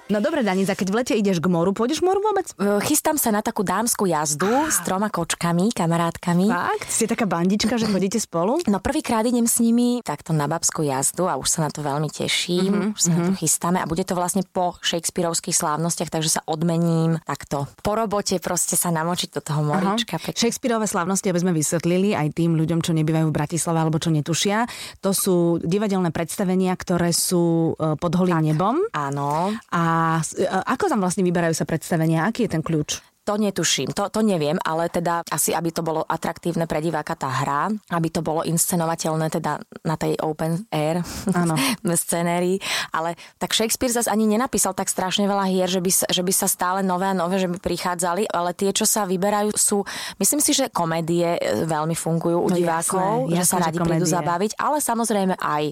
No 0.08 0.24
dobre, 0.24 0.40
Danica, 0.40 0.72
keď 0.72 0.88
v 0.88 0.96
lete 1.04 1.14
ideš 1.20 1.44
k 1.44 1.52
moru, 1.52 1.76
pôjdeš 1.76 2.00
k 2.00 2.08
moru 2.08 2.24
vôbec? 2.24 2.48
E, 2.56 2.80
chystám 2.88 3.20
sa 3.20 3.28
na 3.28 3.44
takú 3.44 3.68
dámsku 3.68 4.08
jazdu 4.08 4.48
ah. 4.48 4.72
s 4.72 4.80
troma 4.88 5.12
kočkami, 5.12 5.76
kamarátkami. 5.76 6.48
Fakt? 6.48 6.88
Ste 6.88 7.12
taká 7.12 7.28
bandička, 7.28 7.76
že 7.76 7.92
chodíte 7.92 8.16
spolu? 8.16 8.64
No 8.72 8.80
prvýkrát 8.80 9.28
idem 9.28 9.44
s 9.44 9.60
nimi 9.60 10.00
takto 10.08 10.32
na 10.32 10.48
babskú 10.48 10.88
jazdu 10.88 11.28
a 11.28 11.36
už 11.36 11.48
sa 11.52 11.68
na 11.68 11.70
to 11.76 11.84
veľmi 11.84 12.08
teším. 12.08 12.72
Mm-hmm. 12.72 12.96
Už 12.96 13.02
sa 13.04 13.10
mm-hmm. 13.12 13.20
na 13.20 13.28
to 13.28 13.34
mhm. 13.36 13.40
chystáme 13.44 13.78
a 13.84 13.86
bude 13.90 14.04
to 14.08 14.16
vlastne 14.16 14.48
po 14.48 14.80
Shakespeareovských 14.80 15.56
slávnostiach, 15.60 16.08
takže 16.08 16.40
sa 16.40 16.42
odmením 16.48 17.20
takto. 17.28 17.68
Po 17.84 17.92
robote 18.00 18.40
proste 18.40 18.80
sa 18.80 18.88
namočiť 18.96 19.36
do 19.36 19.42
toho 19.44 19.60
morička. 19.60 20.24
Pe- 20.24 20.32
Shakespeareové 20.32 20.88
slávnosti, 20.88 21.28
aby 21.28 21.44
sme 21.44 21.52
vysvetlili 21.52 22.16
aj 22.16 22.32
tým 22.32 22.56
ľuďom, 22.56 22.80
čo 22.80 22.96
nebývajú 22.96 23.28
v 23.28 23.36
Bratislave 23.36 23.84
alebo 23.84 24.00
čo 24.00 24.16
netušia. 24.16 24.72
To 25.04 25.12
sú 25.12 25.60
divadelné 25.60 26.16
predstavenia, 26.16 26.72
ktoré 26.80 27.12
sú 27.12 27.76
e, 27.76 28.00
pod 28.00 28.16
holým 28.16 28.56
nebom. 28.56 28.80
Áno. 28.96 29.52
A 29.76 29.97
a 29.98 30.58
ako 30.70 30.92
tam 30.92 31.00
vlastne 31.02 31.26
vyberajú 31.26 31.54
sa 31.58 31.66
predstavenia? 31.66 32.28
Aký 32.30 32.46
je 32.46 32.54
ten 32.54 32.64
kľúč? 32.64 33.17
To 33.28 33.36
netuším, 33.36 33.92
to, 33.92 34.08
to 34.08 34.24
neviem, 34.24 34.56
ale 34.64 34.88
teda 34.88 35.28
asi, 35.28 35.52
aby 35.52 35.76
to 35.76 35.84
bolo 35.84 36.08
atraktívne 36.08 36.64
pre 36.64 36.80
diváka 36.80 37.12
tá 37.20 37.28
hra, 37.28 37.68
aby 37.92 38.08
to 38.08 38.24
bolo 38.24 38.48
inscenovateľné 38.48 39.28
teda 39.28 39.60
na 39.84 40.00
tej 40.00 40.16
open 40.24 40.64
air 40.72 41.04
scenérii, 42.08 42.64
ale 42.96 43.20
tak 43.36 43.52
Shakespeare 43.52 43.92
zase 43.92 44.08
ani 44.08 44.24
nenapísal 44.32 44.72
tak 44.72 44.88
strašne 44.88 45.28
veľa 45.28 45.46
hier, 45.52 45.68
že 45.68 45.84
by, 45.84 45.92
že 46.08 46.24
by 46.24 46.32
sa 46.32 46.48
stále 46.48 46.80
nové 46.80 47.12
a 47.12 47.18
nové, 47.18 47.36
že 47.36 47.52
by 47.52 47.60
prichádzali, 47.60 48.32
ale 48.32 48.56
tie, 48.56 48.72
čo 48.72 48.88
sa 48.88 49.04
vyberajú, 49.04 49.52
sú, 49.60 49.84
myslím 50.24 50.40
si, 50.40 50.56
že 50.56 50.72
komédie 50.72 51.36
e, 51.36 51.68
veľmi 51.68 52.00
fungujú 52.00 52.48
u 52.48 52.50
no, 52.50 52.56
divákov, 52.56 53.28
jasné, 53.28 53.36
že 53.36 53.44
jasné, 53.44 53.52
sa 53.52 53.58
radi 53.60 53.78
prídu 53.84 54.08
zabaviť, 54.08 54.52
ale 54.56 54.78
samozrejme 54.80 55.36
aj 55.36 55.64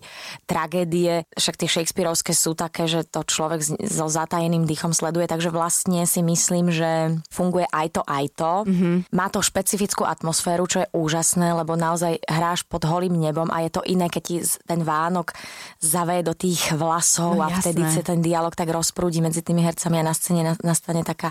tragédie, 0.43 1.23
však 1.39 1.55
tie 1.55 1.69
Shakespeareovské 1.71 2.35
sú 2.35 2.51
také, 2.51 2.91
že 2.91 3.07
to 3.07 3.23
človek 3.23 3.63
so 3.63 4.05
zatajeným 4.11 4.67
dýchom 4.67 4.91
sleduje, 4.91 5.29
takže 5.31 5.55
vlastne 5.55 6.03
si 6.03 6.19
myslím, 6.19 6.73
že 6.73 7.15
funguje 7.45 7.69
aj 7.69 7.87
to, 7.93 8.01
aj 8.01 8.25
to. 8.33 8.53
Mm-hmm. 8.65 8.95
Má 9.13 9.29
to 9.29 9.45
špecifickú 9.45 10.01
atmosféru, 10.01 10.65
čo 10.65 10.81
je 10.81 10.91
úžasné, 10.97 11.53
lebo 11.53 11.77
naozaj 11.77 12.17
hráš 12.25 12.65
pod 12.65 12.89
holým 12.89 13.13
nebom 13.13 13.53
a 13.53 13.61
je 13.61 13.69
to 13.69 13.85
iné, 13.85 14.09
keď 14.09 14.23
ti 14.25 14.35
ten 14.65 14.81
Vánok 14.81 15.37
zaveje 15.77 16.25
do 16.25 16.33
tých 16.33 16.73
vlasov 16.73 17.37
no, 17.37 17.45
a 17.45 17.53
vtedy 17.53 17.85
sa 17.85 18.01
ten 18.01 18.25
dialog 18.25 18.57
tak 18.57 18.73
rozprúdi 18.73 19.21
medzi 19.21 19.45
tými 19.45 19.61
hercami 19.61 20.01
a 20.01 20.07
na 20.09 20.17
scéne 20.17 20.57
nastane 20.65 21.05
taká 21.05 21.29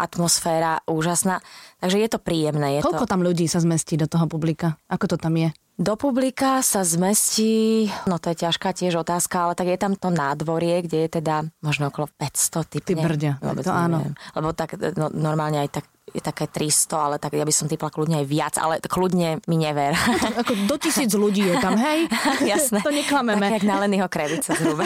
atmosféra 0.00 0.80
úžasná. 0.88 1.44
Takže 1.84 2.00
je 2.00 2.08
to 2.08 2.18
príjemné. 2.20 2.80
Je 2.80 2.84
Koľko 2.84 3.04
to... 3.04 3.10
tam 3.12 3.20
ľudí 3.20 3.44
sa 3.44 3.60
zmestí 3.60 4.00
do 4.00 4.08
toho 4.08 4.24
publika? 4.24 4.80
Ako 4.88 5.04
to 5.12 5.20
tam 5.20 5.36
je? 5.36 5.52
Do 5.80 5.96
publika 5.96 6.60
sa 6.60 6.84
zmestí, 6.84 7.88
no 8.04 8.20
to 8.20 8.36
je 8.36 8.44
ťažká 8.44 8.76
tiež 8.76 9.00
otázka, 9.00 9.48
ale 9.48 9.56
tak 9.56 9.64
je 9.72 9.80
tam 9.80 9.96
to 9.96 10.12
nádvorie, 10.12 10.84
kde 10.84 11.08
je 11.08 11.10
teda 11.16 11.48
možno 11.64 11.88
okolo 11.88 12.04
500 12.20 12.68
typne. 12.68 13.00
Ty 13.00 13.08
brďa, 13.08 13.32
to 13.64 13.72
áno. 13.72 14.12
Lebo 14.36 14.52
tak 14.52 14.76
no, 14.76 15.08
normálne 15.08 15.64
aj 15.64 15.80
tak 15.80 15.88
je 16.10 16.22
také 16.22 16.50
300, 16.50 16.90
ale 16.94 17.16
tak 17.22 17.38
ja 17.38 17.46
by 17.46 17.54
som 17.54 17.66
typla 17.70 17.88
kľudne 17.88 18.20
aj 18.22 18.26
viac, 18.26 18.54
ale 18.58 18.82
kľudne 18.82 19.40
mi 19.46 19.56
never. 19.56 19.94
Ako 20.42 20.66
do 20.66 20.76
tisíc 20.76 21.14
ľudí 21.14 21.46
je 21.46 21.56
tam, 21.62 21.78
hej? 21.78 22.10
Jasné. 22.52 22.82
to 22.82 22.90
neklameme. 22.90 23.46
Tak 23.46 23.62
jak 23.62 23.66
na 23.66 23.76
Lenyho 23.86 24.08
Krevice 24.10 24.50
zhruba. 24.58 24.84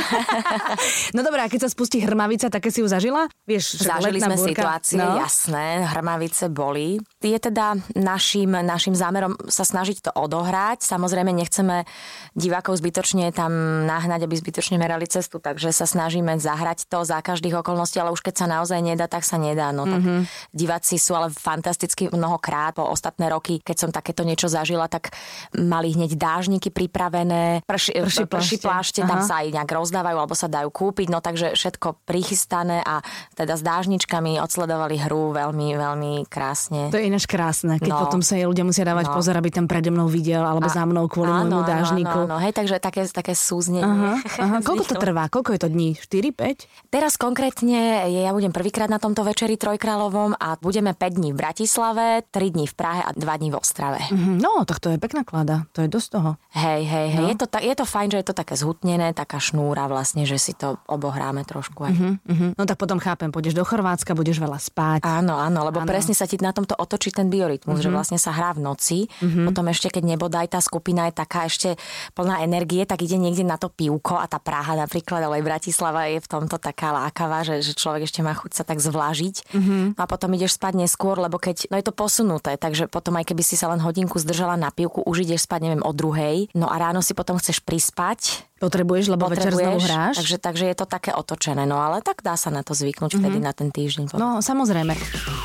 no 1.16 1.20
dobré, 1.24 1.40
a 1.44 1.48
keď 1.48 1.66
sa 1.66 1.70
spustí 1.72 2.04
hrmavica, 2.04 2.52
také 2.52 2.68
si 2.68 2.84
ju 2.84 2.88
zažila? 2.88 3.26
Vieš, 3.48 3.80
Zažili 3.80 4.20
sme 4.20 4.36
búrka. 4.36 4.50
situácie, 4.52 5.00
no. 5.00 5.16
jasné, 5.16 5.88
hrmavice 5.88 6.52
boli. 6.52 7.00
Je 7.24 7.38
teda 7.40 7.78
našim, 7.96 8.52
našim 8.52 8.92
zámerom 8.92 9.34
sa 9.48 9.64
snažiť 9.64 10.08
to 10.08 10.10
odohrať. 10.12 10.84
Samozrejme 10.84 11.32
nechceme 11.32 11.88
divákov 12.36 12.78
zbytočne 12.82 13.32
tam 13.32 13.84
nahnať, 13.88 14.26
aby 14.26 14.34
zbytočne 14.36 14.76
merali 14.76 15.08
cestu, 15.08 15.38
takže 15.40 15.70
sa 15.70 15.88
snažíme 15.88 16.36
zahrať 16.36 16.90
to 16.90 17.06
za 17.06 17.22
každých 17.22 17.62
okolností, 17.64 17.96
ale 18.02 18.12
už 18.12 18.20
keď 18.20 18.44
sa 18.44 18.46
naozaj 18.50 18.80
nedá, 18.82 19.06
tak 19.08 19.22
sa 19.24 19.38
nedá. 19.40 19.70
No 19.70 19.86
tak 19.86 20.02
mm-hmm. 20.02 20.20
diváci 20.52 20.98
sú 20.98 21.13
sú 21.14 21.22
ale 21.22 21.30
fantasticky 21.30 22.10
mnohokrát. 22.10 22.74
Po 22.74 22.90
ostatné 22.90 23.30
roky, 23.30 23.62
keď 23.62 23.76
som 23.78 23.90
takéto 23.94 24.26
niečo 24.26 24.50
zažila, 24.50 24.90
tak 24.90 25.14
mali 25.54 25.94
hneď 25.94 26.18
dážniky 26.18 26.74
pripravené, 26.74 27.62
prši, 27.62 28.02
prši, 28.02 28.26
prši 28.26 28.56
plášte, 28.58 29.00
tam 29.06 29.22
sa 29.22 29.46
aj 29.46 29.54
nejak 29.54 29.70
rozdávajú 29.70 30.16
alebo 30.18 30.34
sa 30.34 30.50
dajú 30.50 30.74
kúpiť, 30.74 31.06
no 31.14 31.22
takže 31.22 31.54
všetko 31.54 32.02
prichystané 32.02 32.82
a 32.82 32.98
teda 33.38 33.54
s 33.54 33.62
dážničkami 33.62 34.42
odsledovali 34.42 34.98
hru 35.06 35.30
veľmi, 35.30 35.78
veľmi 35.78 36.12
krásne. 36.26 36.90
To 36.90 36.98
je 36.98 37.06
ináč 37.06 37.30
krásne, 37.30 37.78
keď 37.78 37.94
no. 37.94 38.02
potom 38.02 38.18
sa 38.18 38.34
jej 38.34 38.50
ľudia 38.50 38.66
musia 38.66 38.82
dávať 38.82 39.12
no. 39.12 39.14
pozor, 39.14 39.38
aby 39.38 39.54
tam 39.54 39.70
prede 39.70 39.94
mnou 39.94 40.10
videl 40.10 40.42
alebo 40.42 40.66
a, 40.66 40.74
za 40.74 40.82
mnou 40.82 41.06
kvôli 41.06 41.30
áno, 41.30 41.46
môjmu 41.46 41.62
dážniku. 41.62 42.18
Áno, 42.26 42.34
áno, 42.34 42.36
hej, 42.42 42.52
takže 42.56 42.82
také, 42.82 43.06
také 43.06 43.38
súznenie. 43.38 43.84
Aha, 43.84 44.12
aha. 44.42 44.56
Koľko 44.64 44.84
to 44.90 44.96
trvá? 44.98 45.30
Koľko 45.30 45.54
je 45.54 45.60
to 45.60 45.68
dní? 45.70 45.94
4, 45.94 46.90
5? 46.90 46.90
Teraz 46.90 47.14
konkrétne 47.20 48.08
ja 48.08 48.32
budem 48.32 48.50
prvýkrát 48.50 48.88
na 48.88 48.96
tomto 48.96 49.20
večeri 49.22 49.60
Trojkráľovom 49.60 50.40
a 50.40 50.56
budeme 50.64 50.93
5 50.94 51.18
dní 51.18 51.30
v 51.32 51.36
Bratislave, 51.36 52.22
3 52.30 52.50
dní 52.50 52.66
v 52.66 52.74
Prahe 52.74 53.02
a 53.02 53.10
2 53.12 53.20
dní 53.20 53.50
v 53.50 53.56
Ostrave. 53.58 54.00
Mm-hmm. 54.10 54.36
No, 54.40 54.64
tak 54.64 54.80
to 54.80 54.90
je 54.90 54.98
pekná 54.98 55.26
klada. 55.26 55.66
To 55.74 55.82
je 55.82 55.88
dosť 55.90 56.08
toho. 56.14 56.30
Hej, 56.54 56.82
hej, 56.86 57.08
hej. 57.10 57.24
No. 57.24 57.28
Je, 57.30 57.36
to, 57.36 57.46
je 57.50 57.74
to 57.74 57.86
fajn, 57.86 58.08
že 58.14 58.18
je 58.22 58.26
to 58.30 58.34
také 58.34 58.54
zhutnené, 58.54 59.10
taká 59.12 59.42
šnúra 59.42 59.90
vlastne, 59.90 60.22
že 60.24 60.38
si 60.38 60.54
to 60.54 60.78
obohráme 60.86 61.42
trošku 61.42 61.84
aj. 61.84 61.94
Mm-hmm. 61.94 62.50
No 62.54 62.62
tak 62.64 62.78
potom 62.78 63.02
chápem, 63.02 63.34
pôjdeš 63.34 63.58
do 63.58 63.66
Chorvátska, 63.66 64.14
budeš 64.14 64.38
veľa 64.38 64.58
spať. 64.62 65.04
Áno, 65.04 65.36
áno, 65.36 65.66
lebo 65.66 65.82
áno. 65.82 65.88
presne 65.88 66.14
sa 66.14 66.24
ti 66.30 66.38
na 66.38 66.54
tomto 66.54 66.78
otočí 66.78 67.10
ten 67.10 67.26
biorytmus, 67.26 67.82
mm-hmm. 67.82 67.90
že 67.90 67.94
vlastne 67.94 68.18
sa 68.20 68.30
hrá 68.30 68.54
v 68.54 68.62
noci, 68.62 68.98
mm-hmm. 69.10 69.44
potom 69.50 69.64
ešte 69.68 69.88
keď 69.90 70.02
nebodaj 70.14 70.46
tá 70.54 70.60
skupina 70.62 71.10
je 71.10 71.14
taká 71.18 71.50
ešte 71.50 71.74
plná 72.14 72.46
energie, 72.46 72.86
tak 72.86 73.02
ide 73.02 73.18
niekde 73.18 73.42
na 73.42 73.58
to 73.58 73.72
pivko 73.72 74.20
a 74.20 74.30
tá 74.30 74.38
Praha 74.38 74.78
napríklad, 74.78 75.24
ale 75.24 75.40
aj 75.40 75.44
Bratislava 75.44 76.06
je 76.08 76.20
v 76.20 76.28
tomto 76.28 76.56
taká 76.60 76.94
lákavá, 76.94 77.42
že, 77.42 77.64
že 77.64 77.72
človek 77.74 78.06
ešte 78.06 78.20
má 78.20 78.36
chuť 78.36 78.52
sa 78.52 78.62
tak 78.62 78.78
zvlážiť. 78.78 79.50
Mm-hmm. 79.50 79.82
No 79.96 80.00
a 80.00 80.06
potom 80.06 80.30
ideš 80.36 80.56
spať 80.60 80.72
neskôr, 80.84 81.16
lebo 81.16 81.40
keď, 81.40 81.72
no 81.72 81.80
je 81.80 81.86
to 81.88 81.94
posunuté, 81.96 82.60
takže 82.60 82.92
potom 82.92 83.16
aj 83.16 83.24
keby 83.32 83.40
si 83.40 83.56
sa 83.56 83.72
len 83.72 83.80
hodinku 83.80 84.20
zdržala 84.20 84.60
na 84.60 84.68
pivku, 84.68 85.00
už 85.00 85.24
ideš 85.24 85.48
spať, 85.48 85.60
neviem, 85.64 85.82
o 85.82 85.92
druhej, 85.96 86.52
no 86.52 86.68
a 86.68 86.76
ráno 86.76 87.00
si 87.00 87.16
potom 87.16 87.40
chceš 87.40 87.64
prispať. 87.64 88.44
Potrebuješ, 88.60 89.12
lebo 89.12 89.28
Potrebuješ, 89.28 89.44
večer 89.44 89.52
znovu 89.56 89.78
hráš. 89.80 90.14
Takže, 90.20 90.36
takže 90.38 90.64
je 90.68 90.76
to 90.76 90.86
také 90.86 91.10
otočené, 91.16 91.64
no 91.64 91.80
ale 91.80 92.04
tak 92.04 92.20
dá 92.20 92.36
sa 92.36 92.52
na 92.52 92.60
to 92.60 92.76
zvyknúť 92.76 93.16
mm-hmm. 93.16 93.24
vtedy 93.24 93.38
na 93.40 93.52
ten 93.56 93.68
týždeň. 93.72 94.04
Potom. 94.12 94.20
No 94.20 94.28
samozrejme. 94.44 94.92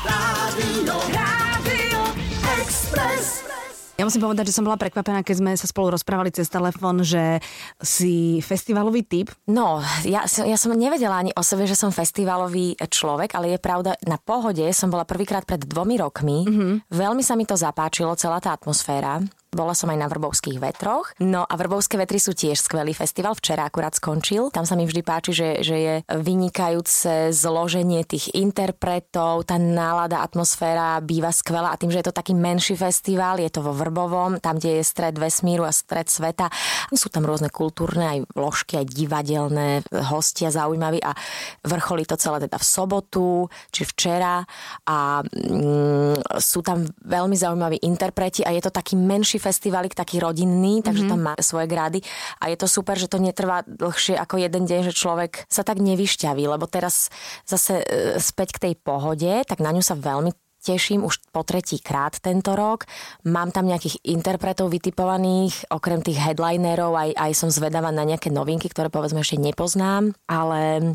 Rádio, 0.04 0.94
Rádio. 1.10 1.49
Ja 4.00 4.08
musím 4.08 4.24
povedať, 4.24 4.48
že 4.48 4.56
som 4.56 4.64
bola 4.64 4.80
prekvapená, 4.80 5.20
keď 5.20 5.36
sme 5.44 5.52
sa 5.60 5.68
spolu 5.68 5.92
rozprávali 5.92 6.32
cez 6.32 6.48
telefón, 6.48 7.04
že 7.04 7.36
si 7.84 8.40
festivalový 8.40 9.04
typ. 9.04 9.28
No, 9.44 9.84
ja, 10.08 10.24
ja 10.24 10.56
som 10.56 10.72
nevedela 10.72 11.20
ani 11.20 11.36
o 11.36 11.44
sebe, 11.44 11.68
že 11.68 11.76
som 11.76 11.92
festivalový 11.92 12.80
človek, 12.80 13.36
ale 13.36 13.52
je 13.52 13.58
pravda, 13.60 14.00
na 14.08 14.16
pohode 14.16 14.64
som 14.72 14.88
bola 14.88 15.04
prvýkrát 15.04 15.44
pred 15.44 15.60
dvomi 15.60 16.00
rokmi. 16.00 16.48
Mm-hmm. 16.48 16.72
Veľmi 16.88 17.20
sa 17.20 17.36
mi 17.36 17.44
to 17.44 17.60
zapáčilo, 17.60 18.16
celá 18.16 18.40
tá 18.40 18.56
atmosféra. 18.56 19.20
Bola 19.50 19.74
som 19.74 19.90
aj 19.90 19.98
na 19.98 20.06
Vrbovských 20.06 20.62
vetroch. 20.62 21.10
No 21.18 21.42
a 21.42 21.54
Vrbovské 21.58 21.98
vetry 21.98 22.22
sú 22.22 22.38
tiež 22.38 22.62
skvelý 22.62 22.94
festival. 22.94 23.34
Včera 23.34 23.66
akurát 23.66 23.90
skončil. 23.98 24.54
Tam 24.54 24.62
sa 24.62 24.78
mi 24.78 24.86
vždy 24.86 25.02
páči, 25.02 25.34
že, 25.34 25.48
že 25.66 25.76
je 25.76 25.94
vynikajúce 26.06 27.34
zloženie 27.34 28.06
tých 28.06 28.30
interpretov, 28.38 29.50
tá 29.50 29.58
nálada, 29.58 30.22
atmosféra 30.22 31.02
býva 31.02 31.34
skvelá 31.34 31.74
a 31.74 31.80
tým, 31.82 31.90
že 31.90 31.98
je 31.98 32.06
to 32.06 32.14
taký 32.14 32.30
menší 32.30 32.78
festival, 32.78 33.42
je 33.42 33.50
to 33.50 33.66
vo 33.66 33.74
Vrbovom, 33.74 34.38
tam, 34.38 34.62
kde 34.62 34.78
je 34.78 34.84
stred 34.86 35.18
vesmíru 35.18 35.66
a 35.66 35.74
stred 35.74 36.06
sveta. 36.06 36.46
Sú 36.94 37.10
tam 37.10 37.26
rôzne 37.26 37.50
kultúrne 37.50 38.06
aj 38.06 38.18
vložky, 38.30 38.78
aj 38.78 38.86
divadelné 38.86 39.82
hostia 40.14 40.54
zaujímaví 40.54 41.02
a 41.02 41.10
vrcholí 41.66 42.06
to 42.06 42.14
celé 42.14 42.46
teda 42.46 42.54
v 42.54 42.66
sobotu, 42.70 43.50
či 43.74 43.82
včera 43.82 44.46
a 44.86 45.26
mm, 45.26 46.38
sú 46.38 46.62
tam 46.62 46.86
veľmi 47.02 47.34
zaujímaví 47.34 47.82
interpreti 47.82 48.46
a 48.46 48.54
je 48.54 48.62
to 48.62 48.70
taký 48.70 48.94
menší 48.94 49.39
festivalik 49.40 49.96
taký 49.96 50.20
rodinný, 50.20 50.84
takže 50.84 51.08
mm-hmm. 51.08 51.16
tam 51.16 51.20
má 51.24 51.34
svoje 51.40 51.64
grády 51.64 51.98
a 52.36 52.52
je 52.52 52.60
to 52.60 52.68
super, 52.68 53.00
že 53.00 53.08
to 53.08 53.16
netrvá 53.16 53.64
dlhšie 53.64 54.20
ako 54.20 54.36
jeden 54.36 54.68
deň, 54.68 54.92
že 54.92 54.92
človek 54.92 55.48
sa 55.48 55.64
tak 55.64 55.80
nevyšťaví, 55.80 56.44
lebo 56.44 56.68
teraz 56.68 57.08
zase 57.48 57.80
e, 57.80 57.84
späť 58.20 58.60
k 58.60 58.62
tej 58.68 58.74
pohode, 58.76 59.32
tak 59.48 59.64
na 59.64 59.72
ňu 59.72 59.80
sa 59.80 59.96
veľmi 59.96 60.36
teším 60.60 61.08
už 61.08 61.24
po 61.32 61.40
tretí 61.42 61.80
krát 61.80 62.20
tento 62.20 62.52
rok. 62.52 62.84
Mám 63.24 63.50
tam 63.50 63.66
nejakých 63.66 64.04
interpretov 64.04 64.68
vytipovaných, 64.68 65.72
okrem 65.72 66.04
tých 66.04 66.20
headlinerov 66.20 66.92
aj, 66.94 67.10
aj 67.16 67.32
som 67.32 67.48
zvedavá 67.48 67.88
na 67.88 68.04
nejaké 68.04 68.28
novinky, 68.28 68.68
ktoré 68.68 68.92
povedzme 68.92 69.24
ešte 69.24 69.40
nepoznám, 69.40 70.12
ale 70.28 70.94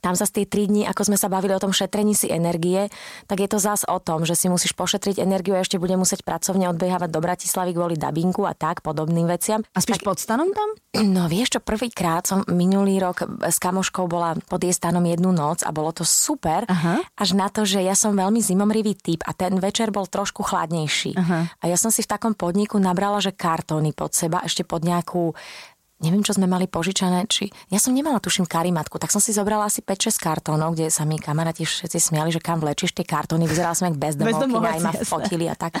tam 0.00 0.16
sa 0.16 0.24
z 0.24 0.42
tie 0.42 0.44
tri 0.48 0.64
dní, 0.66 0.88
ako 0.88 1.12
sme 1.12 1.20
sa 1.20 1.28
bavili 1.28 1.52
o 1.52 1.62
tom 1.62 1.76
šetrení 1.76 2.16
si 2.16 2.32
energie, 2.32 2.88
tak 3.28 3.44
je 3.44 3.48
to 3.52 3.60
zás 3.60 3.84
o 3.84 4.00
tom, 4.00 4.24
že 4.24 4.34
si 4.34 4.48
musíš 4.48 4.72
pošetriť 4.72 5.20
energiu 5.20 5.54
a 5.54 5.62
ešte 5.62 5.76
bude 5.76 5.94
musieť 5.94 6.24
pracovne 6.24 6.72
odbiehávať 6.72 7.10
do 7.12 7.20
Bratislavy 7.20 7.76
kvôli 7.76 7.96
dabinku 8.00 8.48
a 8.48 8.56
tak, 8.56 8.80
podobným 8.80 9.28
veciam. 9.28 9.60
A 9.76 9.78
spíš 9.84 10.00
tak, 10.00 10.08
pod 10.08 10.18
stanom 10.18 10.50
tam? 10.50 10.68
No 11.12 11.28
vieš 11.28 11.58
čo, 11.58 11.60
prvýkrát 11.60 12.24
som 12.24 12.40
minulý 12.48 12.96
rok 12.96 13.24
s 13.44 13.60
kamoškou 13.60 14.08
bola 14.08 14.32
pod 14.48 14.64
jej 14.64 14.72
stanom 14.72 15.04
jednu 15.04 15.28
noc 15.34 15.60
a 15.60 15.70
bolo 15.74 15.92
to 15.92 16.08
super, 16.08 16.64
Aha. 16.68 17.04
až 17.18 17.36
na 17.36 17.52
to, 17.52 17.68
že 17.68 17.84
ja 17.84 17.92
som 17.92 18.16
veľmi 18.16 18.40
zimomrivý 18.40 18.96
typ 19.02 19.26
a 19.26 19.34
ten 19.34 19.58
večer 19.58 19.90
bol 19.90 20.06
trošku 20.06 20.46
chladnejší. 20.46 21.12
Uh-huh. 21.18 21.44
A 21.50 21.64
ja 21.66 21.74
som 21.74 21.90
si 21.90 22.06
v 22.06 22.10
takom 22.10 22.32
podniku 22.32 22.78
nabrala, 22.78 23.18
že 23.18 23.34
kartóny 23.34 23.90
pod 23.90 24.14
seba, 24.14 24.40
ešte 24.46 24.62
pod 24.62 24.86
nejakú 24.86 25.34
neviem, 26.02 26.20
čo 26.26 26.34
sme 26.34 26.50
mali 26.50 26.66
požičané, 26.66 27.30
či... 27.30 27.48
Ja 27.70 27.78
som 27.78 27.94
nemala, 27.94 28.18
tuším, 28.18 28.44
karimatku, 28.44 28.98
tak 28.98 29.14
som 29.14 29.22
si 29.22 29.30
zobrala 29.30 29.70
asi 29.70 29.80
5-6 29.86 30.18
kartónov, 30.18 30.74
kde 30.74 30.90
sa 30.90 31.06
mi 31.06 31.16
kamaráti 31.16 31.62
všetci 31.62 32.10
smiali, 32.10 32.34
že 32.34 32.42
kam 32.42 32.58
vlečíš 32.58 32.90
tie 32.90 33.06
kartóny, 33.06 33.46
vyzerala 33.46 33.78
som 33.78 33.86
jak 33.86 33.96
bezdomovky, 33.96 34.50
aj 34.50 34.82
ma 34.82 34.92
fotili 35.06 35.46
a 35.46 35.54
tak. 35.54 35.78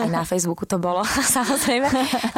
Aj 0.00 0.08
na 0.08 0.24
Facebooku 0.24 0.64
to 0.64 0.80
bolo, 0.80 1.04
samozrejme. 1.36 1.86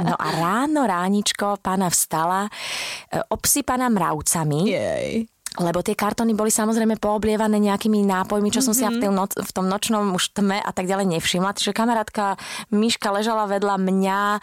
No 0.03 0.19
a 0.19 0.27
ráno, 0.43 0.91
ráničko, 0.91 1.63
pána 1.63 1.87
vstala, 1.87 2.51
e, 2.51 3.23
obsypaná 3.31 3.87
mravcami. 3.87 4.61
Jej 4.67 5.31
lebo 5.59 5.83
tie 5.83 5.99
kartóny 5.99 6.31
boli 6.31 6.55
samozrejme 6.55 7.03
pooblievané 7.03 7.59
nejakými 7.59 8.07
nápojmi, 8.07 8.55
čo 8.55 8.63
som 8.63 8.71
mm-hmm. 8.71 8.79
si 8.79 8.87
ja 8.87 8.91
v, 8.95 9.03
mhm. 9.03 9.17
noc, 9.19 9.31
v 9.35 9.51
tom 9.51 9.67
nočnom 9.67 10.15
už 10.15 10.31
tme 10.39 10.63
a 10.63 10.71
tak 10.71 10.87
ďalej 10.87 11.19
nevšimla. 11.19 11.59
Čiže 11.59 11.75
kamarátka 11.75 12.39
Miška 12.71 13.11
ležala 13.11 13.51
vedľa 13.51 13.77
mňa, 13.83 14.21
e, 14.39 14.41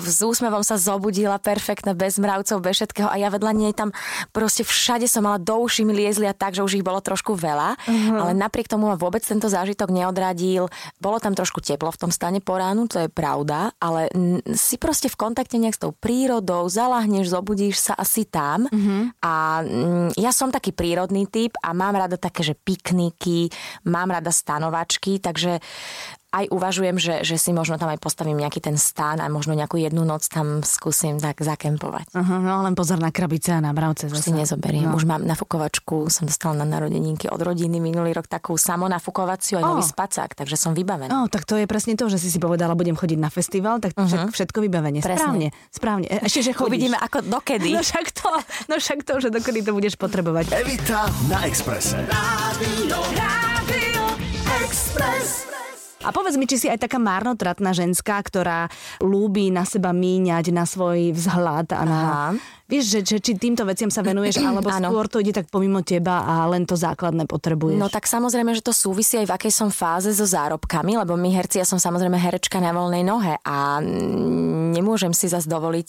s 0.00 0.20
úsmevom 0.24 0.64
sa 0.64 0.80
zobudila, 0.80 1.36
perfektne, 1.36 1.92
bez 1.92 2.16
mravcov, 2.16 2.64
bez 2.64 2.80
všetkého 2.80 3.12
a 3.12 3.20
ja 3.20 3.28
vedľa 3.28 3.52
nej 3.52 3.76
tam 3.76 3.92
proste 4.32 4.64
všade 4.64 5.04
som 5.04 5.28
mala 5.28 5.36
do 5.36 5.60
uši 5.60 5.84
mi 5.84 5.92
liezli 5.92 6.24
a 6.24 6.32
tak, 6.32 6.56
že 6.56 6.64
už 6.64 6.80
ich 6.80 6.86
bolo 6.86 7.04
trošku 7.04 7.36
veľa, 7.36 7.76
mm-hmm. 7.76 8.16
ale 8.16 8.32
napriek 8.32 8.64
tomu 8.72 8.88
ma 8.88 8.96
vôbec 8.96 9.20
tento 9.20 9.52
zážitok 9.52 9.92
neodradil. 9.92 10.72
Bolo 10.96 11.20
tam 11.20 11.36
trošku 11.36 11.60
teplo 11.60 11.92
v 11.92 12.00
tom 12.00 12.08
stane 12.08 12.40
po 12.40 12.56
ránu, 12.56 12.88
to 12.88 12.96
je 13.04 13.08
pravda, 13.12 13.76
ale 13.76 14.08
si 14.56 14.80
proste 14.80 15.12
v 15.12 15.20
kontakte 15.20 15.60
nejak 15.60 15.76
s 15.76 15.82
tou 15.84 15.92
prírodou, 15.92 16.64
zalahneš, 16.64 17.28
zobudíš 17.28 17.92
sa 17.92 17.92
asi 17.92 18.24
tam 18.24 18.64
mm-hmm. 18.72 19.02
a 19.20 19.34
ja 20.16 20.29
ja 20.30 20.46
som 20.46 20.54
taký 20.54 20.70
prírodný 20.70 21.26
typ 21.26 21.58
a 21.58 21.74
mám 21.74 21.98
rada 21.98 22.14
také, 22.14 22.46
že 22.46 22.54
pikniky, 22.54 23.50
mám 23.90 24.14
rada 24.14 24.30
stanovačky, 24.30 25.18
takže 25.18 25.58
aj 26.30 26.46
uvažujem, 26.54 26.96
že, 26.96 27.26
že 27.26 27.36
si 27.36 27.50
možno 27.50 27.74
tam 27.74 27.90
aj 27.90 27.98
postavím 27.98 28.38
nejaký 28.38 28.62
ten 28.62 28.78
stán 28.78 29.18
a 29.18 29.26
možno 29.26 29.58
nejakú 29.58 29.82
jednu 29.82 30.06
noc 30.06 30.30
tam 30.30 30.62
skúsim 30.62 31.18
tak 31.18 31.42
zakempovať. 31.42 32.14
Uh-huh, 32.14 32.38
no 32.38 32.62
len 32.62 32.78
pozor 32.78 33.02
na 33.02 33.10
krabice 33.10 33.50
a 33.50 33.60
na 33.60 33.74
bravce. 33.74 34.06
Už 34.06 34.22
zase. 34.22 34.30
si 34.30 34.38
nezoberiem. 34.38 34.86
No. 34.86 34.94
Už 34.94 35.10
mám 35.10 35.26
nafukovačku, 35.26 36.06
som 36.06 36.30
dostala 36.30 36.62
na 36.62 36.66
narodeninky 36.78 37.26
od 37.26 37.42
rodiny 37.42 37.82
minulý 37.82 38.14
rok 38.14 38.30
takú 38.30 38.54
samonafukovaciu 38.54 39.58
a 39.58 39.62
oh. 39.66 39.68
nový 39.74 39.82
spacák, 39.82 40.38
takže 40.38 40.54
som 40.54 40.70
vybavená. 40.70 41.10
Oh, 41.10 41.26
tak 41.26 41.42
to 41.42 41.58
je 41.58 41.66
presne 41.66 41.98
to, 41.98 42.06
že 42.06 42.22
si 42.22 42.30
si 42.30 42.38
povedala, 42.38 42.78
budem 42.78 42.94
chodiť 42.94 43.18
na 43.18 43.28
festival, 43.28 43.82
tak 43.82 43.98
uh-huh. 43.98 44.30
všetko 44.30 44.62
vybavenie. 44.62 45.02
Presne. 45.02 45.18
Správne, 45.18 45.48
správne. 45.74 46.06
E, 46.06 46.30
ešte, 46.30 46.46
že 46.46 46.52
chodíš. 46.54 46.70
Uvidíme 46.70 46.96
ako 47.02 47.26
dokedy. 47.26 47.74
No 47.74 47.82
však 47.82 48.06
to, 48.14 48.30
no 48.70 48.74
však 48.78 48.98
to, 49.02 49.14
že 49.18 49.28
dokedy 49.34 49.66
to 49.66 49.74
budeš 49.74 49.98
potrebovať. 49.98 50.54
Evita 50.54 51.10
na 51.26 51.42
Expresse. 51.42 51.98
Rádio, 52.06 52.98
Rádio 53.18 54.04
Express. 54.62 55.50
A 56.00 56.16
povedz 56.16 56.40
mi, 56.40 56.48
či 56.48 56.56
si 56.56 56.66
aj 56.72 56.80
taká 56.80 56.96
márnotratná 56.96 57.76
ženská, 57.76 58.16
ktorá 58.24 58.72
lúbi 59.04 59.52
na 59.52 59.68
seba 59.68 59.92
míňať 59.92 60.48
na 60.48 60.64
svoj 60.64 61.12
vzhľad 61.12 61.68
a 61.76 61.82
na... 61.84 62.00
Aha 62.00 62.30
Vieš, 62.70 62.84
že, 62.86 63.00
že 63.02 63.18
či 63.18 63.32
týmto 63.34 63.66
veciam 63.66 63.90
sa 63.90 64.06
venuješ, 64.06 64.38
alebo 64.46 64.70
skôr 64.70 65.06
to 65.10 65.18
ide 65.18 65.34
tak 65.34 65.50
pomimo 65.50 65.82
teba 65.82 66.22
a 66.22 66.46
len 66.46 66.62
to 66.62 66.78
základné 66.78 67.26
potrebuješ? 67.26 67.74
No 67.74 67.90
tak 67.90 68.06
samozrejme, 68.06 68.54
že 68.54 68.62
to 68.62 68.70
súvisí 68.70 69.18
aj 69.18 69.26
v 69.26 69.34
akej 69.34 69.52
som 69.52 69.68
fáze 69.74 70.14
so 70.14 70.22
zárobkami, 70.22 70.94
lebo 70.94 71.18
my 71.18 71.34
herci, 71.34 71.58
ja 71.58 71.66
som 71.66 71.82
samozrejme 71.82 72.14
herečka 72.14 72.62
na 72.62 72.70
voľnej 72.70 73.02
nohe 73.02 73.34
a 73.42 73.82
nemôžem 74.70 75.10
si 75.10 75.26
zase 75.26 75.50
dovoliť 75.50 75.88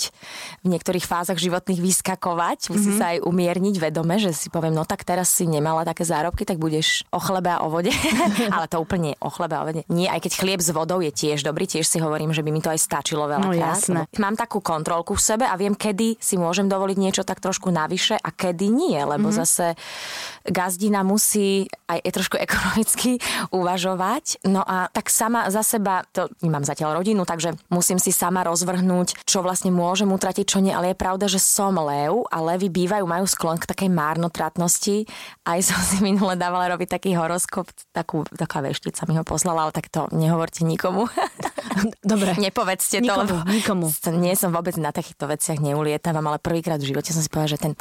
v 0.66 0.68
niektorých 0.74 1.06
fázach 1.06 1.38
životných 1.38 1.78
vyskakovať. 1.78 2.74
Musí 2.74 2.90
mm-hmm. 2.90 3.00
sa 3.00 3.14
aj 3.14 3.18
umierniť 3.22 3.76
vedome, 3.78 4.18
že 4.18 4.34
si 4.34 4.50
poviem, 4.50 4.74
no 4.74 4.84
tak 4.90 5.06
teraz 5.06 5.30
si 5.30 5.46
nemala 5.46 5.86
také 5.86 6.02
zárobky, 6.02 6.44
tak 6.44 6.58
budeš 6.58 7.06
o 7.14 7.22
chlebe 7.22 7.54
a 7.54 7.62
o 7.62 7.70
vode. 7.70 7.94
Ale 8.56 8.66
to 8.66 8.82
úplne 8.82 9.14
o 9.22 9.30
chlebe 9.30 9.54
a 9.54 9.62
o 9.62 9.68
vode. 9.70 9.86
Nie, 9.94 10.10
aj 10.10 10.26
keď 10.26 10.32
chlieb 10.42 10.60
s 10.66 10.74
vodou 10.74 10.98
je 11.04 11.14
tiež 11.14 11.46
dobrý, 11.46 11.70
tiež 11.70 11.86
si 11.86 12.02
hovorím, 12.02 12.34
že 12.34 12.42
by 12.42 12.50
mi 12.50 12.64
to 12.64 12.74
aj 12.74 12.82
stačilo 12.82 13.30
veľa. 13.30 13.46
No, 13.46 13.54
jasné. 13.54 14.10
Mám 14.18 14.40
takú 14.40 14.64
kontrolku 14.64 15.14
v 15.14 15.22
sebe 15.22 15.46
a 15.46 15.54
viem, 15.60 15.78
kedy 15.78 16.18
si 16.18 16.40
môžem 16.40 16.71
dovoliť 16.72 16.98
niečo 16.98 17.28
tak 17.28 17.44
trošku 17.44 17.68
navyše 17.68 18.16
a 18.16 18.30
kedy 18.32 18.72
nie, 18.72 18.96
lebo 18.96 19.28
mm-hmm. 19.28 19.42
zase 19.44 19.76
gazdina 20.48 21.04
musí 21.04 21.68
aj 21.92 22.00
trošku 22.08 22.40
ekonomicky 22.46 23.20
uvažovať. 23.52 24.48
No 24.48 24.64
a 24.64 24.88
tak 24.88 25.12
sama 25.12 25.52
za 25.52 25.62
seba, 25.68 26.08
to 26.16 26.32
nemám 26.40 26.64
zatiaľ 26.64 27.04
rodinu, 27.04 27.28
takže 27.28 27.60
musím 27.68 28.00
si 28.00 28.16
sama 28.16 28.48
rozvrhnúť, 28.48 29.28
čo 29.28 29.44
vlastne 29.44 29.70
môžem 29.76 30.08
utratiť, 30.08 30.46
čo 30.48 30.64
nie, 30.64 30.72
ale 30.72 30.96
je 30.96 31.02
pravda, 31.02 31.28
že 31.28 31.44
som 31.44 31.76
lev 31.76 32.24
a 32.32 32.38
levy 32.40 32.72
bývajú, 32.72 33.04
majú 33.04 33.26
sklon 33.28 33.60
k 33.60 33.68
takej 33.68 33.90
márnotratnosti. 33.92 35.06
Aj 35.44 35.60
som 35.68 35.78
si 35.84 36.00
minule 36.00 36.40
dávala 36.40 36.72
robiť 36.72 36.96
taký 36.96 37.12
horoskop, 37.20 37.68
takú, 37.92 38.24
taká 38.32 38.64
veštica 38.64 39.04
mi 39.10 39.20
ho 39.20 39.26
poslala, 39.28 39.68
ale 39.68 39.76
tak 39.76 39.92
to 39.92 40.08
nehovorte 40.16 40.64
nikomu. 40.64 41.12
Dobre. 42.04 42.38
Nepovedzte 42.46 43.00
to, 43.00 43.06
nikomu, 43.06 43.22
lebo 43.22 43.36
nikomu. 43.48 43.86
nie 44.20 44.36
som 44.38 44.54
vôbec 44.54 44.76
na 44.78 44.94
takýchto 44.94 45.28
veciach 45.28 45.60
neulietávam, 45.60 46.24
ale 46.28 46.38
prvýkrát 46.62 46.78
v 46.78 46.94
živote 46.94 47.10
som 47.10 47.26
si 47.26 47.30
povedala, 47.34 47.58
že 47.58 47.60
ten, 47.60 47.74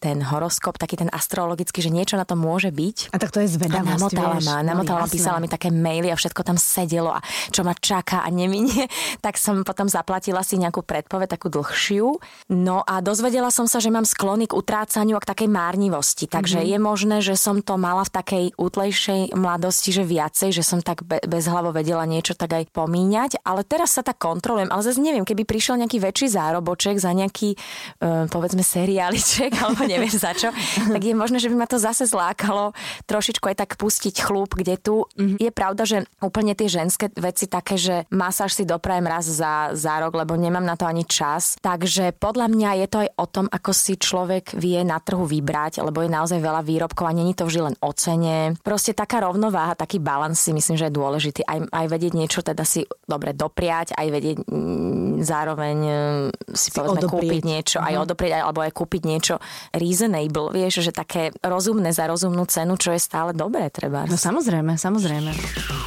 ten 0.00 0.16
horoskop, 0.24 0.80
taký 0.80 0.96
ten 0.96 1.12
astrologický, 1.12 1.84
že 1.84 1.92
niečo 1.92 2.16
na 2.16 2.24
to 2.24 2.32
môže 2.32 2.72
byť. 2.72 3.12
A 3.12 3.20
tak 3.20 3.28
to 3.28 3.44
je 3.44 3.52
zvedavosť, 3.52 3.84
a 3.84 3.92
namotala 4.00 4.36
vieš. 4.40 4.48
ma, 4.48 4.56
namotala 4.64 5.04
no, 5.04 5.12
písala 5.12 5.36
mi 5.36 5.52
také 5.52 5.68
maily 5.68 6.08
a 6.08 6.16
všetko 6.16 6.40
tam 6.40 6.56
sedelo 6.56 7.12
a 7.12 7.20
čo 7.52 7.60
ma 7.60 7.76
čaká 7.76 8.24
a 8.24 8.32
neminie, 8.32 8.88
tak 9.24 9.36
som 9.36 9.60
potom 9.68 9.84
zaplatila 9.84 10.40
si 10.40 10.56
nejakú 10.56 10.80
predpoveď, 10.80 11.36
takú 11.36 11.52
dlhšiu. 11.52 12.16
No 12.56 12.80
a 12.88 13.04
dozvedela 13.04 13.52
som 13.52 13.68
sa, 13.68 13.84
že 13.84 13.92
mám 13.92 14.08
sklony 14.08 14.48
k 14.48 14.56
utrácaniu 14.56 15.20
a 15.20 15.20
k 15.20 15.28
takej 15.28 15.48
márnivosti. 15.52 16.24
Takže 16.24 16.64
mm-hmm. 16.64 16.72
je 16.72 16.78
možné, 16.80 17.16
že 17.20 17.36
som 17.36 17.60
to 17.60 17.76
mala 17.76 18.08
v 18.08 18.16
takej 18.16 18.44
útlejšej 18.56 19.36
mladosti, 19.36 19.92
že 19.92 20.08
viacej, 20.08 20.56
že 20.56 20.64
som 20.64 20.80
tak 20.80 21.04
be- 21.04 21.20
bezhlavo 21.28 21.68
vedela 21.76 22.08
niečo 22.08 22.32
tak 22.32 22.56
aj 22.56 22.72
pomíňať, 22.72 23.44
ale 23.44 23.60
teraz 23.68 23.92
sa 23.92 24.00
tak 24.00 24.16
kontrolujem. 24.16 24.72
Ale 24.72 24.80
zase 24.80 25.04
neviem, 25.04 25.28
keby 25.28 25.44
prišiel 25.44 25.76
nejaký 25.76 26.00
väčší 26.00 26.32
zároboček 26.32 26.96
za 27.02 27.12
nejaký, 27.12 27.58
uh, 28.00 28.21
povedzme, 28.28 28.60
seriáliček, 28.60 29.56
alebo 29.62 29.86
neviem 29.86 30.10
za 30.10 30.34
čo, 30.34 30.50
tak 30.90 31.02
je 31.02 31.14
možné, 31.16 31.38
že 31.38 31.48
by 31.48 31.56
ma 31.56 31.66
to 31.70 31.78
zase 31.80 32.06
zlákalo 32.10 32.74
trošičku 33.06 33.44
aj 33.48 33.56
tak 33.62 33.70
pustiť 33.78 34.22
chlúp, 34.22 34.54
kde 34.58 34.76
tu. 34.78 35.06
Mm-hmm. 35.16 35.38
Je 35.38 35.50
pravda, 35.50 35.82
že 35.86 36.04
úplne 36.22 36.52
tie 36.52 36.68
ženské 36.68 37.08
veci 37.16 37.48
také, 37.48 37.78
že 37.78 38.04
masáž 38.12 38.54
si 38.54 38.64
doprajem 38.68 39.06
raz 39.06 39.26
za, 39.26 39.72
za 39.72 39.98
rok, 40.02 40.14
lebo 40.14 40.36
nemám 40.36 40.64
na 40.64 40.76
to 40.78 40.84
ani 40.84 41.06
čas. 41.06 41.56
Takže 41.62 42.14
podľa 42.18 42.46
mňa 42.52 42.70
je 42.84 42.86
to 42.88 42.98
aj 43.06 43.10
o 43.16 43.26
tom, 43.26 43.46
ako 43.48 43.70
si 43.72 43.94
človek 43.96 44.54
vie 44.58 44.80
na 44.82 44.98
trhu 44.98 45.24
vybrať, 45.24 45.82
lebo 45.82 46.02
je 46.04 46.10
naozaj 46.10 46.38
veľa 46.38 46.62
výrobkov 46.64 47.04
a 47.08 47.16
není 47.16 47.32
to 47.32 47.46
vždy 47.48 47.72
len 47.72 47.76
o 47.80 47.90
cene. 47.94 48.58
Proste 48.60 48.92
taká 48.92 49.22
rovnováha, 49.24 49.78
taký 49.78 50.02
balans 50.02 50.38
si 50.38 50.50
myslím, 50.50 50.76
že 50.76 50.88
je 50.88 50.98
dôležitý. 50.98 51.40
Aj, 51.46 51.58
aj 51.62 51.86
vedieť 51.88 52.12
niečo 52.14 52.40
teda 52.42 52.62
si 52.66 52.84
dobre 53.06 53.32
dopriať, 53.32 53.94
aj 53.96 54.06
vedieť 54.08 54.36
mm, 54.46 55.01
zároveň 55.22 55.78
mm, 55.78 56.54
si, 56.54 56.68
si 56.68 56.76
povedzme 56.76 57.06
odoprieť. 57.06 57.22
kúpiť 57.22 57.42
niečo, 57.46 57.78
aj 57.80 57.94
mhm. 57.94 58.02
odoprieť, 58.04 58.32
alebo 58.42 58.60
aj 58.62 58.72
kúpiť 58.74 59.02
niečo 59.06 59.34
reasonable, 59.74 60.50
vieš, 60.52 60.82
že 60.84 60.92
také 60.92 61.32
rozumné 61.40 61.90
za 61.94 62.06
rozumnú 62.06 62.44
cenu, 62.46 62.74
čo 62.76 62.94
je 62.94 63.00
stále 63.00 63.32
dobré 63.32 63.70
treba. 63.70 64.04
No 64.06 64.18
samozrejme, 64.18 64.76
samozrejme. 64.76 65.30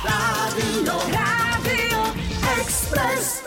Rádio, 0.04 0.96
Rádio 1.12 2.02
Express. 2.62 3.46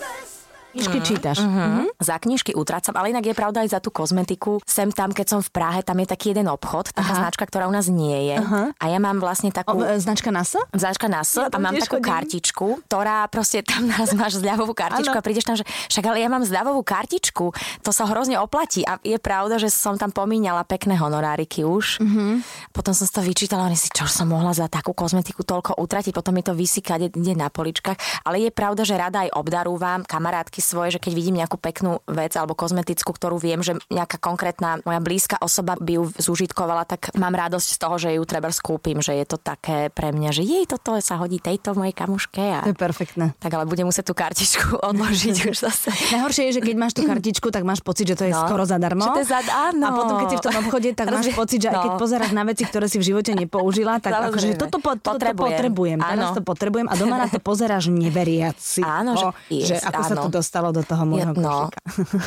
Knižky 0.79 0.99
mm. 1.03 1.07
čítaš. 1.07 1.39
Mm-hmm. 1.43 1.99
Za 1.99 2.17
knižky 2.23 2.55
utrácam, 2.55 2.95
ale 2.95 3.11
inak 3.11 3.27
je 3.27 3.35
pravda 3.35 3.67
aj 3.67 3.75
za 3.75 3.81
tú 3.83 3.91
kozmetiku. 3.91 4.63
Sem 4.63 4.95
tam, 4.95 5.11
keď 5.11 5.27
som 5.27 5.41
v 5.43 5.51
Prahe, 5.51 5.83
tam 5.83 5.99
je 5.99 6.07
taký 6.07 6.31
jeden 6.31 6.47
obchod, 6.47 6.95
taká 6.95 7.19
Aha. 7.19 7.21
značka, 7.27 7.43
ktorá 7.51 7.67
u 7.67 7.75
nás 7.75 7.91
nie 7.91 8.31
je. 8.31 8.37
Aha. 8.39 8.63
A 8.79 8.85
ja 8.87 8.99
mám 9.03 9.19
vlastne 9.19 9.51
takú... 9.51 9.75
O, 9.75 9.83
e, 9.83 9.99
značka 9.99 10.31
NASO? 10.31 10.63
Značka 10.71 11.11
NASO 11.11 11.51
ja 11.51 11.51
a 11.51 11.59
mám 11.59 11.75
takú 11.75 11.99
chodím. 11.99 12.07
kartičku, 12.07 12.67
ktorá 12.87 13.27
proste 13.27 13.67
tam 13.67 13.89
nás 13.93 14.15
máš 14.15 14.39
zľavovú 14.39 14.73
kartičku 14.73 15.11
ano. 15.11 15.21
a 15.21 15.27
prídeš 15.27 15.45
tam, 15.51 15.59
že 15.59 15.67
však 15.91 16.05
ale 16.07 16.23
ja 16.23 16.31
mám 16.31 16.47
zľavovú 16.47 16.87
kartičku, 16.87 17.51
to 17.83 17.91
sa 17.91 18.07
hrozne 18.07 18.39
oplatí. 18.39 18.87
A 18.87 19.03
je 19.03 19.19
pravda, 19.19 19.59
že 19.59 19.75
som 19.75 19.99
tam 19.99 20.15
pomínala 20.15 20.63
pekné 20.63 20.95
honoráriky 20.95 21.67
už. 21.67 21.99
Mm-hmm. 21.99 22.31
Potom 22.71 22.95
som 22.95 23.11
to 23.11 23.21
vyčítala, 23.27 23.67
si, 23.75 23.91
čo 23.91 24.07
som 24.07 24.31
mohla 24.31 24.55
za 24.55 24.71
takú 24.71 24.95
kozmetiku 24.95 25.43
toľko 25.43 25.83
utratiť, 25.83 26.15
potom 26.15 26.37
mi 26.37 26.47
to 26.47 26.55
vysíka 26.55 27.01
ide 27.01 27.35
na 27.35 27.49
poličkách. 27.49 28.23
Ale 28.23 28.45
je 28.45 28.51
pravda, 28.55 28.83
že 28.87 28.95
rada 28.95 29.25
aj 29.27 29.35
obdarúvam 29.35 30.05
kamarátky 30.05 30.61
svoje, 30.69 30.89
že 30.97 31.01
keď 31.01 31.13
vidím 31.17 31.41
nejakú 31.41 31.57
peknú 31.57 32.05
vec 32.05 32.37
alebo 32.37 32.53
kozmetickú, 32.53 33.17
ktorú 33.17 33.41
viem, 33.41 33.65
že 33.65 33.81
nejaká 33.89 34.21
konkrétna 34.21 34.85
moja 34.85 35.01
blízka 35.01 35.41
osoba 35.41 35.81
by 35.81 35.93
ju 35.97 36.05
zúžitkovala, 36.21 36.85
tak 36.85 37.17
mám 37.17 37.33
radosť 37.33 37.69
z 37.73 37.79
toho, 37.81 37.97
že 37.97 38.09
ju 38.21 38.23
treba 38.29 38.53
skúpim, 38.53 39.01
že 39.01 39.17
je 39.17 39.25
to 39.25 39.41
také 39.41 39.89
pre 39.89 40.13
mňa, 40.13 40.31
že 40.37 40.43
jej 40.45 40.65
toto 40.69 40.99
sa 41.01 41.17
hodí 41.17 41.41
tejto 41.41 41.73
mojej 41.73 41.97
kamuške. 41.97 42.43
A... 42.43 42.61
To 42.69 42.73
je 42.75 42.79
perfektné. 42.79 43.33
Tak 43.41 43.55
ale 43.55 43.65
budem 43.65 43.89
musieť 43.89 44.13
tú 44.13 44.15
kartičku 44.19 44.77
odložiť 44.93 45.37
už 45.55 45.57
zase. 45.57 45.89
Najhoršie 46.13 46.53
je, 46.53 46.53
že 46.59 46.63
keď 46.63 46.77
máš 46.77 46.93
tú 46.93 47.09
kartičku, 47.09 47.49
tak 47.49 47.63
máš 47.65 47.81
pocit, 47.81 48.11
že 48.11 48.17
to 48.19 48.25
je 48.29 48.35
no. 48.35 48.45
skoro 48.45 48.69
zadarmo. 48.69 49.09
Že 49.09 49.11
to 49.15 49.23
je 49.23 49.29
za... 49.31 49.39
Áno. 49.73 49.87
A 49.87 49.91
potom, 49.95 50.15
keď 50.21 50.29
si 50.29 50.37
v 50.37 50.45
tom 50.45 50.57
obchode, 50.61 50.89
tak 50.93 51.07
máš 51.09 51.31
pocit, 51.33 51.59
že 51.63 51.69
no. 51.71 51.73
aj 51.73 51.79
keď 51.87 51.93
no. 51.95 52.01
pozeráš 52.03 52.33
na 52.35 52.43
veci, 52.45 52.63
ktoré 52.67 52.87
si 52.91 52.99
v 53.01 53.05
živote 53.15 53.31
nepoužila, 53.33 54.03
tak 54.03 54.13
akože 54.13 54.59
toto, 54.59 54.79
po, 54.83 54.99
toto 54.99 55.17
potrebujem. 55.17 55.55
potrebujem. 55.55 55.99
Teraz 56.03 56.29
to 56.35 56.43
potrebujem 56.43 56.87
a 56.91 56.95
doma 56.99 57.17
na 57.23 57.29
to 57.31 57.39
pozeráš 57.39 57.89
neveriaci. 57.89 58.83
Áno, 58.83 59.15
že, 59.15 59.27
že 59.63 59.77
ako 59.79 60.03
áno. 60.03 60.11
sa 60.11 60.15
to 60.19 60.29
dostalo 60.29 60.58
do 60.75 60.83
toho 60.83 61.07
môjho 61.07 61.33
no. 61.39 61.71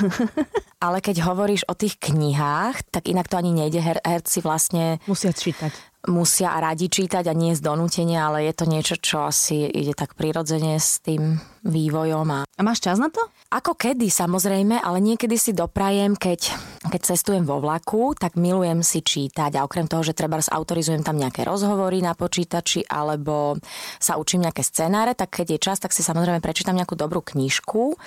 Ale 0.86 0.98
keď 0.98 1.22
hovoríš 1.28 1.68
o 1.70 1.78
tých 1.78 2.02
knihách, 2.02 2.90
tak 2.90 3.06
inak 3.12 3.30
to 3.30 3.38
ani 3.38 3.54
nejde. 3.54 3.80
Her, 3.84 4.00
herci 4.02 4.42
vlastne... 4.42 4.98
Musia 5.06 5.30
čítať 5.30 5.92
musia 6.10 6.58
a 6.58 6.74
radi 6.74 6.90
čítať 6.90 7.30
a 7.30 7.34
nie 7.38 7.54
z 7.54 7.62
donútenia, 7.62 8.26
ale 8.26 8.50
je 8.50 8.54
to 8.58 8.66
niečo, 8.66 8.96
čo 8.98 9.30
asi 9.30 9.70
ide 9.70 9.94
tak 9.94 10.18
prirodzene 10.18 10.82
s 10.82 10.98
tým 10.98 11.38
vývojom. 11.62 12.28
A... 12.34 12.40
a 12.46 12.62
máš 12.62 12.82
čas 12.82 12.98
na 12.98 13.14
to? 13.14 13.22
Ako 13.52 13.76
kedy, 13.76 14.08
samozrejme, 14.08 14.80
ale 14.80 15.04
niekedy 15.04 15.36
si 15.36 15.52
doprajem, 15.52 16.16
keď, 16.16 16.56
keď 16.88 17.02
cestujem 17.04 17.44
vo 17.44 17.60
vlaku, 17.60 18.16
tak 18.16 18.40
milujem 18.40 18.80
si 18.80 19.04
čítať 19.04 19.60
a 19.60 19.68
okrem 19.68 19.86
toho, 19.86 20.02
že 20.02 20.16
treba 20.16 20.40
autorizujem 20.40 21.04
tam 21.04 21.20
nejaké 21.20 21.44
rozhovory 21.44 22.00
na 22.00 22.16
počítači 22.16 22.88
alebo 22.88 23.60
sa 24.00 24.16
učím 24.16 24.48
nejaké 24.48 24.64
scenáre, 24.64 25.14
tak 25.14 25.36
keď 25.36 25.58
je 25.58 25.60
čas, 25.60 25.78
tak 25.84 25.92
si 25.92 26.02
samozrejme 26.02 26.40
prečítam 26.40 26.74
nejakú 26.74 26.96
dobrú 26.96 27.20
knižku. 27.22 28.00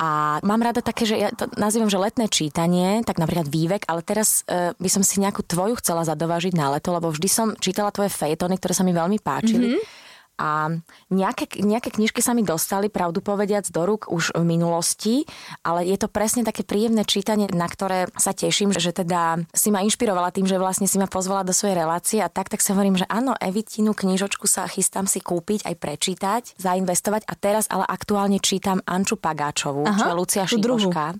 A 0.00 0.42
mám 0.42 0.64
rada 0.64 0.80
také, 0.80 1.04
že 1.06 1.20
ja 1.20 1.30
to 1.30 1.52
nazývam, 1.54 1.92
že 1.92 2.00
letné 2.00 2.26
čítanie, 2.32 3.06
tak 3.06 3.20
napríklad 3.20 3.46
vývek, 3.46 3.86
ale 3.86 4.00
teraz 4.02 4.42
e, 4.48 4.74
by 4.74 4.88
som 4.90 5.04
si 5.06 5.22
nejakú 5.22 5.44
tvoju 5.44 5.78
chcela 5.78 6.02
zadovážiť 6.02 6.56
na 6.56 6.74
leto, 6.74 6.90
lebo 6.90 7.12
vždy 7.12 7.28
som 7.30 7.54
čítala 7.60 7.94
tvoje 7.94 8.10
fejtony, 8.10 8.58
ktoré 8.58 8.74
sa 8.74 8.82
mi 8.82 8.96
veľmi 8.96 9.20
páčili. 9.20 9.76
Mm-hmm 9.78 10.00
a 10.40 10.72
nejaké, 11.12 11.60
nejaké 11.60 11.92
knižky 11.94 12.24
sa 12.24 12.32
mi 12.32 12.42
dostali, 12.42 12.88
pravdu 12.88 13.20
povediac, 13.20 13.68
do 13.68 13.82
rúk 13.84 14.08
už 14.08 14.34
v 14.34 14.44
minulosti, 14.44 15.28
ale 15.62 15.84
je 15.86 15.96
to 16.00 16.08
presne 16.08 16.42
také 16.42 16.64
príjemné 16.64 17.04
čítanie, 17.04 17.46
na 17.52 17.68
ktoré 17.68 18.08
sa 18.16 18.32
teším, 18.32 18.72
že 18.74 18.92
teda 18.96 19.44
si 19.52 19.68
ma 19.68 19.84
inšpirovala 19.84 20.32
tým, 20.32 20.48
že 20.48 20.60
vlastne 20.60 20.88
si 20.88 20.96
ma 20.96 21.06
pozvala 21.06 21.44
do 21.44 21.54
svojej 21.54 21.78
relácie 21.78 22.18
a 22.24 22.32
tak, 22.32 22.48
tak 22.48 22.64
sa 22.64 22.72
hovorím, 22.74 22.96
že 22.98 23.06
áno, 23.08 23.36
Evitinu 23.38 23.92
knižočku 23.92 24.48
sa 24.48 24.64
chystám 24.66 25.04
si 25.04 25.20
kúpiť, 25.20 25.68
aj 25.68 25.74
prečítať, 25.78 26.42
zainvestovať 26.56 27.28
a 27.28 27.34
teraz 27.36 27.64
ale 27.68 27.86
aktuálne 27.86 28.40
čítam 28.40 28.80
Anču 28.88 29.20
Pagáčovú, 29.20 29.84
Aha, 29.84 29.98
čo 29.98 30.06
je 30.10 30.16
Lucia 30.16 30.44
Šipoška 30.48 31.16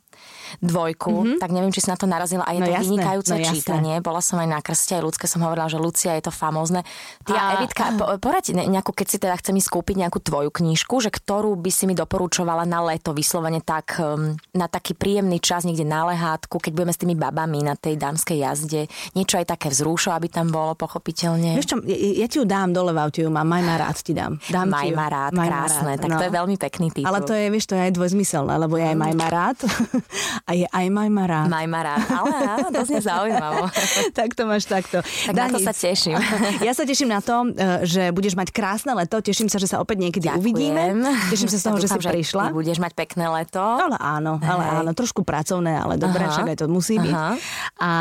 dvojku, 0.60 1.12
mm-hmm. 1.12 1.38
tak 1.40 1.50
neviem, 1.54 1.72
či 1.72 1.80
si 1.80 1.88
na 1.88 1.96
to 1.96 2.04
narazila. 2.04 2.44
A 2.44 2.52
je 2.52 2.60
no 2.60 2.66
to 2.68 2.72
jasné, 2.74 2.84
vynikajúce 2.84 3.32
no 3.32 3.44
čítanie. 3.46 3.94
Bola 4.04 4.20
som 4.20 4.36
aj 4.42 4.48
na 4.48 4.60
krste, 4.60 4.98
aj 4.98 5.04
ľudské 5.06 5.24
som 5.30 5.40
hovorila, 5.46 5.70
že 5.70 5.78
Lucia 5.80 6.12
je 6.18 6.28
to 6.28 6.32
famózne. 6.34 6.84
Ty 7.24 7.32
a, 7.32 7.40
a 7.40 7.50
Evitka, 7.60 7.84
po, 7.96 8.04
poraď 8.20 8.52
nejakú, 8.52 8.92
keď 8.92 9.06
si 9.06 9.16
teda 9.22 9.34
chcem 9.38 9.56
ísť 9.56 9.70
kúpiť 9.72 9.96
nejakú 10.06 10.18
tvoju 10.20 10.50
knižku, 10.52 10.94
že 11.00 11.14
ktorú 11.14 11.54
by 11.56 11.70
si 11.70 11.84
mi 11.88 11.94
doporúčovala 11.96 12.66
na 12.66 12.82
leto, 12.84 13.14
vyslovene 13.14 13.62
tak, 13.62 13.96
um, 14.02 14.34
na 14.52 14.66
taký 14.66 14.92
príjemný 14.98 15.38
čas 15.38 15.64
niekde 15.64 15.86
na 15.86 16.10
lehátku, 16.10 16.58
keď 16.58 16.72
budeme 16.74 16.92
s 16.92 17.00
tými 17.00 17.14
babami 17.14 17.62
na 17.62 17.78
tej 17.78 17.96
dámskej 17.96 18.42
jazde. 18.42 18.90
Niečo 19.14 19.38
aj 19.38 19.54
také 19.54 19.70
vzrušo, 19.70 20.10
aby 20.12 20.26
tam 20.26 20.50
bolo 20.50 20.74
pochopiteľne. 20.74 21.54
Vieš 21.56 21.68
čo, 21.68 21.76
ja, 21.86 21.96
ja 21.96 22.26
ti 22.26 22.36
ju 22.40 22.44
dám 22.44 22.74
dole 22.74 22.90
v 22.90 22.98
aute, 22.98 23.20
mám 23.28 23.46
maj 23.46 23.62
ma 23.62 23.76
rád 23.78 23.98
ti 24.02 24.12
dám. 24.16 24.40
dám 24.50 24.66
maj 24.66 24.88
ma 24.90 25.06
rád, 25.06 25.32
maj 25.36 25.48
krásne, 25.48 25.94
rád, 25.94 26.02
tak 26.02 26.10
no. 26.10 26.18
to 26.18 26.24
je 26.26 26.32
veľmi 26.32 26.56
pekný 26.58 26.88
titul. 26.90 27.08
Ale 27.08 27.20
to 27.22 27.32
je, 27.36 27.46
vieš, 27.52 27.66
to 27.70 27.74
je 27.78 27.82
aj 27.86 27.92
dvojzmyselné, 27.94 28.54
lebo 28.58 28.74
ja 28.80 28.90
aj 28.90 28.98
maj 28.98 29.14
ma 29.14 29.28
rád 29.28 29.58
a 30.42 30.50
je 30.58 30.66
aj 30.66 30.86
maj 30.90 31.06
ma 31.06 31.24
rád. 31.30 31.46
Maj 31.46 31.66
ma 31.70 31.80
rád, 31.86 32.02
ale 32.10 32.36
áno, 32.58 32.68
to 32.74 32.82
znie 32.82 32.98
zaujímavo. 32.98 33.70
tak 34.18 34.34
to 34.34 34.42
máš 34.42 34.66
takto. 34.66 34.98
Tak 35.02 35.34
Danic, 35.38 35.54
na 35.54 35.58
to 35.58 35.66
sa 35.70 35.74
teším. 35.74 36.18
ja 36.66 36.72
sa 36.74 36.82
teším 36.82 37.10
na 37.14 37.22
to, 37.22 37.46
e, 37.54 37.86
že 37.86 38.10
budeš 38.10 38.34
mať 38.34 38.50
krásne 38.50 38.90
leto, 38.98 39.22
teším 39.22 39.46
sa, 39.46 39.62
že 39.62 39.70
sa 39.70 39.78
opäť 39.78 40.02
niekedy 40.02 40.26
Ďakujem. 40.26 40.42
uvidíme. 40.42 40.82
Teším 41.30 41.46
sa 41.46 41.56
z 41.58 41.62
toho, 41.62 41.76
ja 41.78 41.82
dúfam, 41.86 42.02
že 42.02 42.02
si 42.02 42.10
že 42.10 42.16
prišla. 42.18 42.44
budeš 42.50 42.78
mať 42.82 42.92
pekné 42.98 43.26
leto. 43.30 43.62
Ale 43.62 43.96
áno, 44.02 44.42
ale 44.42 44.64
áno, 44.82 44.90
trošku 44.98 45.22
pracovné, 45.22 45.78
ale 45.78 45.94
dobre, 45.94 46.26
však 46.26 46.50
aj 46.50 46.58
to 46.58 46.66
musí 46.66 46.98
byť. 46.98 47.14
Aha. 47.14 47.32
A 47.78 47.92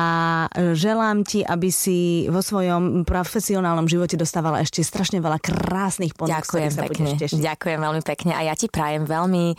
želám 0.73 1.21
ti, 1.21 1.45
aby 1.45 1.69
si 1.69 2.25
vo 2.25 2.41
svojom 2.41 3.05
profesionálnom 3.05 3.85
živote 3.85 4.17
dostávala 4.17 4.65
ešte 4.65 4.81
strašne 4.81 5.21
veľa 5.21 5.37
krásnych 5.37 6.17
ponúk, 6.17 6.33
Ďakujem 6.33 6.71
pekne. 6.89 7.09
Ďakujem 7.21 7.79
veľmi 7.81 8.01
pekne 8.01 8.31
a 8.33 8.41
ja 8.49 8.57
ti 8.57 8.65
prajem 8.65 9.05
veľmi 9.05 9.53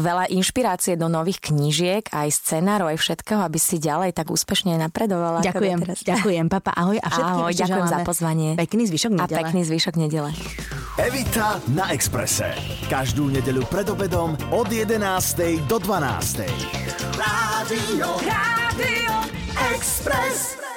veľa 0.00 0.32
inšpirácie 0.32 0.96
do 0.96 1.12
nových 1.12 1.44
knížiek 1.44 2.08
šťastie, 2.08 2.21
aj 2.22 2.30
scenárov, 2.32 2.86
aj 2.90 2.98
všetkého, 2.98 3.40
aby 3.42 3.58
si 3.58 3.76
ďalej 3.82 4.14
tak 4.14 4.30
úspešne 4.30 4.78
napredovala. 4.78 5.42
Ďakujem, 5.42 5.78
ďakujem, 6.06 6.46
papa, 6.46 6.70
ahoj 6.72 6.98
a 7.02 7.08
všetkým 7.10 7.42
ahoj, 7.42 7.52
ďakujem 7.52 7.88
za 7.90 7.98
pozvanie. 8.06 8.48
Pekný 8.56 8.82
zvyšok 8.88 9.10
nedele. 9.18 9.26
A 9.26 9.40
pekný 9.44 9.60
zvyšok 9.66 9.94
nedele. 9.98 10.30
Evita 11.00 11.58
na 11.72 11.90
Exprese. 11.90 12.52
Každú 12.86 13.32
nedeľu 13.32 13.64
pred 13.68 13.88
obedom 13.88 14.36
od 14.52 14.68
11. 14.68 15.00
do 15.66 15.76
12. 15.80 16.46
Rádio, 17.16 18.08
Rádio 18.22 19.14
Express. 19.72 20.71